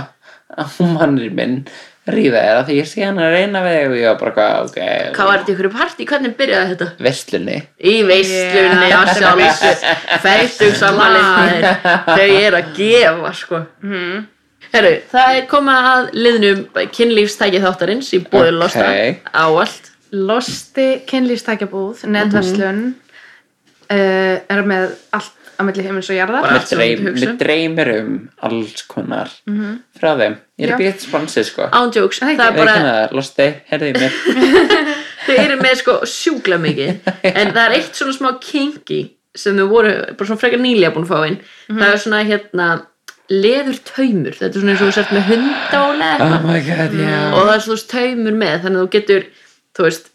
[0.57, 1.65] á mannir minn
[2.09, 4.31] ríða þér af því ég sé hann að reyna við þig og ég var bara
[4.31, 5.13] eitthvað, ok.
[5.15, 6.87] Hvað var þetta ykkur partí, hvernig byrjaði þetta?
[7.07, 8.99] verslunni Í veislunni Yeah.
[8.99, 9.85] að sjálfsög
[10.25, 11.67] Fætug samanleitnir
[12.09, 13.61] Þau eru að gefa sko.
[13.83, 14.27] Mhm.
[14.73, 16.61] Herru, það er komið að liðnum
[16.97, 18.59] kynlífstæki þáttarins í bóði Ok.
[18.63, 18.85] losta.
[19.33, 22.81] Áallt Losti kynlýstakjabúð, netverslun,
[23.89, 26.45] uh, er með allt á milli heimins og jarðar.
[26.45, 27.37] Bara dreym, um.
[27.39, 28.13] dreymir um
[28.47, 29.31] alls konar
[29.99, 30.37] frá þeim.
[30.59, 30.75] Ég er Já.
[30.75, 31.67] að býta sponsi sko.
[31.71, 32.77] Án jokes, Það er Við bara
[35.25, 37.11] þau eru með sko sjúkla mikið.
[37.33, 39.03] En það er eitt svona smá kinky
[39.35, 41.39] sem þau voru bara svona frekar nýlega búin að fá inn.
[41.69, 42.71] Það er svona hérna
[43.31, 46.57] leður taumur, þetta er svona eins og þú sért með hundála Oh
[46.99, 47.19] já.
[47.31, 49.29] Og það er svona taumur með þannig að þú getur,
[49.73, 50.09] þú veist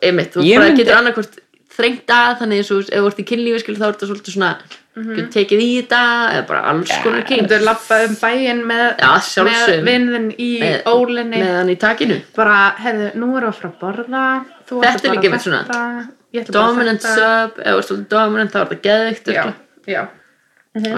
[0.00, 0.46] einmitt, þú
[0.78, 1.40] getur annarkvort
[1.76, 4.36] þrengt að þannig eins og ef þú ert í kynlífi skil þá er þetta svolítið
[4.36, 4.50] svona
[4.96, 6.00] getur tekið í þetta
[6.32, 9.10] eða bara alls konar kyn Þú lappa um bæinn með, Já,
[9.44, 11.36] með vinnin í Með- ólinni.
[11.42, 12.16] með hann í takinu.
[12.36, 14.22] Bara, hefðu, nú erum við að fara að borða
[14.70, 18.58] þú Þetta er einmitt þetta, svona ég dominant sub, ef þú ert svolítið dominant þá
[18.62, 19.44] er þetta geðvikt Já,
[19.86, 20.02] já.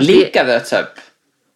[0.02, 1.04] Líka þau sub.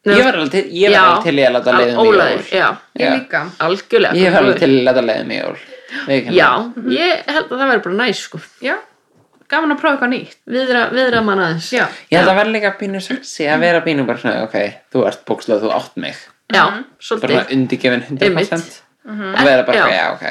[0.02, 1.02] Nei, Ég var alveg til, ég var Já.
[1.06, 2.40] alveg til í að láta leiðum í jól.
[2.50, 2.68] Já,
[2.98, 3.40] Ég líka.
[3.62, 5.58] Algjörlega Ég var alveg til að láta leiðum í jól.
[6.34, 6.48] Já,
[6.90, 8.40] ég held að það væri bara næs sko.
[8.66, 8.74] Já,
[9.52, 10.36] gaman að prófa eitthvað nýtt.
[10.54, 11.68] Viðra, viðra mann aðeins.
[11.76, 14.56] Já, Ég held að vera líka pínu sexy að vera pínu bara svona, ok,
[14.94, 16.16] þú ert bókslega, þú átt mig.
[16.52, 17.36] Já, bara svolítið.
[17.36, 18.80] Svona undirgefin 100% Einmitt.
[19.06, 19.86] og vera bara, Já.
[19.92, 20.26] já, ok.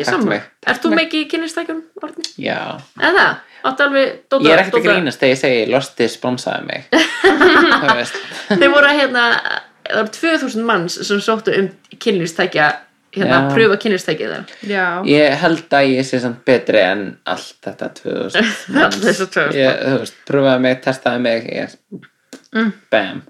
[0.00, 0.38] Ég saman.
[0.66, 2.22] Ert þú mikið í kynlistækjum, Orni?
[2.40, 2.58] Já,
[2.96, 3.26] Eða?
[3.26, 3.40] Það?
[3.62, 6.86] Áttu alveg dóta, ég er ekkert að dóta- grínast þegar ég segi Losti sponsaði mig.
[7.82, 8.16] Þú veist.
[8.48, 9.26] Þeir voru að hérna
[9.82, 11.68] Það voru 2000 manns sem sóttu um
[12.02, 12.66] kynlistækja
[13.16, 13.54] hérna að Já.
[13.56, 18.54] pröfa kynlistækja þeirra já, Ég held að ég sé samt betri en allt þetta 2000
[18.86, 21.76] Allt þessar 2000 ég, pröfaði mig, testaði mig ég,
[22.92, 23.22] Bam.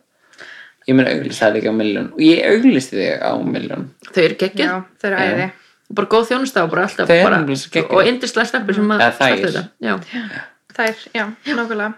[0.88, 4.38] Ég mun auglýsa það líka á miljón og ég auglýsti þig á miljón Þau eru
[4.40, 4.72] já,
[5.02, 5.50] þau eru æði.
[5.92, 9.12] Bara góð þjónusta og yndislega steppur sem þær.
[9.12, 9.62] starta þetta.
[9.84, 9.94] Já.
[10.72, 11.88] Þær, já, nákvæmlega.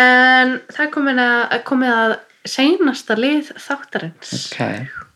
[0.00, 2.14] En það er komin að, komið að
[2.44, 4.32] seinasta lið þáttarins.
[4.52, 4.60] Ok.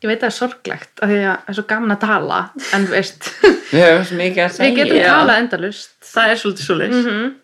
[0.03, 2.39] Ég veit að það er sorglegt af því að það er svo gaman að tala
[2.76, 3.29] en þú veist,
[3.72, 7.35] Við höfum svo mikið að segja við getum talað endalust það er svolítið svolítið Mhm.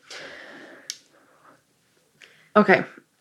[2.54, 2.70] Ok,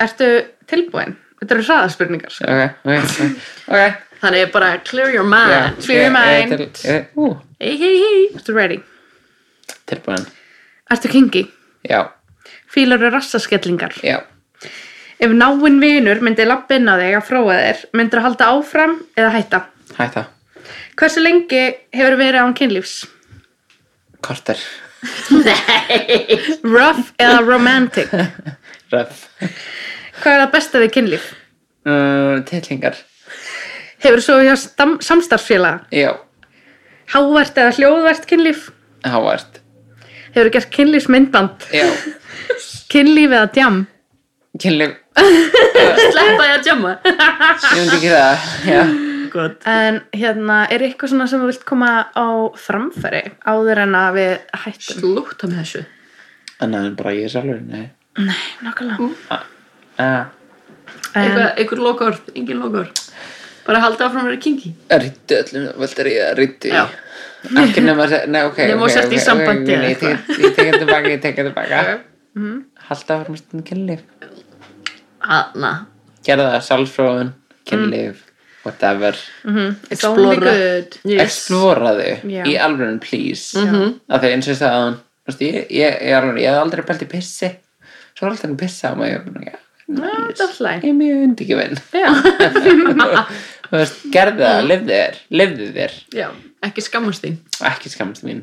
[0.03, 0.27] ertu
[0.69, 1.15] tilbúin?
[1.41, 2.45] Þetta eru hraðaspurningar sko.
[2.47, 3.39] Ok, ok, ok,
[3.73, 4.01] ok.
[4.23, 5.51] Þannig bara clear your mind.
[5.51, 6.75] Já, Clear your ég er mind.
[6.77, 7.25] til- ég- ú,
[7.59, 8.77] hei hei hei Ertu ready?
[9.89, 10.27] Tilbúin.
[10.93, 11.43] Ertu kingi?
[11.89, 12.05] Já,
[12.73, 14.21] Fílar eru rassaskellingar já
[15.23, 18.95] Ef náinn vinur myndi lappa inn á þig að fróa þér myndir að halda áfram
[19.15, 19.59] eða hætta
[19.97, 20.23] Hætta
[20.99, 21.61] Hversu lengi
[21.95, 22.95] hefur verið án kynlífs?
[24.23, 24.59] Korter
[26.63, 28.11] Rough eða romantic?
[28.93, 29.23] Röf
[30.21, 31.29] Hvað er það besta við kynlíf?
[31.87, 32.99] uh, Tillingar
[34.03, 35.85] Hefur svo hjá samstarfsfélaga?
[35.95, 36.11] Já,
[37.13, 38.67] Hávert eða hljóðvert kynlíf?
[39.07, 39.61] hávart
[40.35, 41.69] Hefur gert kynlífsmyndband?
[41.71, 41.87] Já,
[42.91, 43.79] Kynlíf eða djam?
[44.59, 46.93] kynlíf sleppa ég að jamma.
[47.05, 48.83] Ég myndi ekki það Já.
[49.65, 52.27] En hérna, er eitthvað svona sem þú vilt koma á
[52.59, 54.33] framfæri áður en að við
[54.65, 54.99] hættum?
[54.99, 55.83] slúta með þessu.
[56.61, 57.87] En bara ég sjálfur Nei.
[58.21, 59.39] Nei, nákvæmlega.
[59.97, 60.25] uh,
[61.17, 63.01] eitthvað, einhver lokaord, engin lokaord
[63.65, 64.73] bara halda áfram að vera kinky.
[64.91, 66.83] Rittu öllum, viltu ríða, rittu Já.
[67.43, 70.53] Ekki nema að segja, nei ok Nema ok, þú sért í sambandi Ég tek- ég
[70.55, 71.81] tekið tilbaka, ég tekið tilbaka.
[72.87, 74.05] Halda áfram stund kynlíf
[75.23, 75.73] Hanna,
[76.23, 77.33] Gerða það, sjálfsfróðun,
[77.69, 78.21] kynlíf
[78.63, 79.11] Whatever.
[79.91, 80.51] It's only explora.
[80.55, 80.93] good.
[81.03, 81.19] yes.
[81.25, 82.45] Exploraðu Já.
[82.47, 83.59] í alveg please.
[83.59, 83.97] Mhm.
[84.07, 84.93] af því eins og sagði
[85.27, 87.49] að ég, ég, ég, ég hef aldrei pælt í pissi.
[88.15, 89.59] Svo er alltaf hann pissa á mig ég er mjög
[93.73, 96.27] veist, gerðu það, lifðu þér lifðu þér, já,
[96.63, 97.35] ekki skammast þín.
[97.67, 98.39] Ekki skammast mín.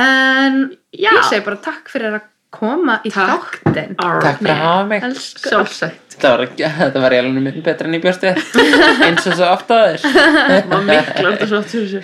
[0.00, 0.56] En
[0.96, 2.24] ég segi bara takk fyrir að
[2.56, 3.60] koma í Takk.
[3.62, 3.94] þáttinn.
[4.00, 5.06] takk fyrir að hafa mig.
[5.20, 8.40] Sjálfsagt, þetta var, þetta var ég alveg mjög betra en ég bjóst við.
[9.06, 10.06] Eins og svo ofta þér
[10.70, 12.00] maður miklu orðið svo aftur þessu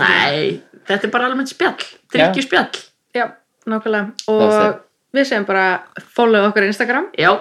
[0.00, 0.60] nei,
[0.90, 1.88] þetta er bara almennt spjall.
[2.14, 2.82] Drikkju spjall,
[3.16, 3.26] já,
[3.70, 4.12] nákvæmlega.
[4.34, 4.82] Og
[5.14, 5.66] við segjum bara
[6.16, 7.32] follow okkur Instagram, já.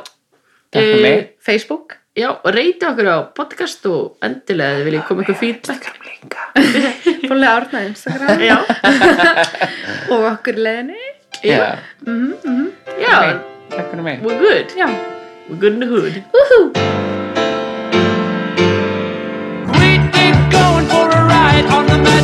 [0.74, 1.28] Takk fyrir mig.
[1.46, 2.00] Facebook.
[2.18, 5.90] já, og reyti okkur á podcast og endilega þið viljið koma ykkur feedback.
[7.30, 8.46] Follow Árna Instagram.
[8.46, 8.58] já,
[10.14, 10.62] og okkur
[11.42, 11.80] Yeah.
[12.06, 12.34] Mhm.
[12.44, 12.72] Mhm.
[13.00, 13.42] Yeah.
[13.70, 13.78] Okay.
[13.78, 14.20] Talking to me.
[14.22, 14.72] We're good.
[14.76, 14.94] Yeah.
[15.50, 16.24] We're good in the hood.
[16.34, 16.74] Woohoo.
[19.80, 19.98] We
[20.52, 22.23] going for a ride on the magic.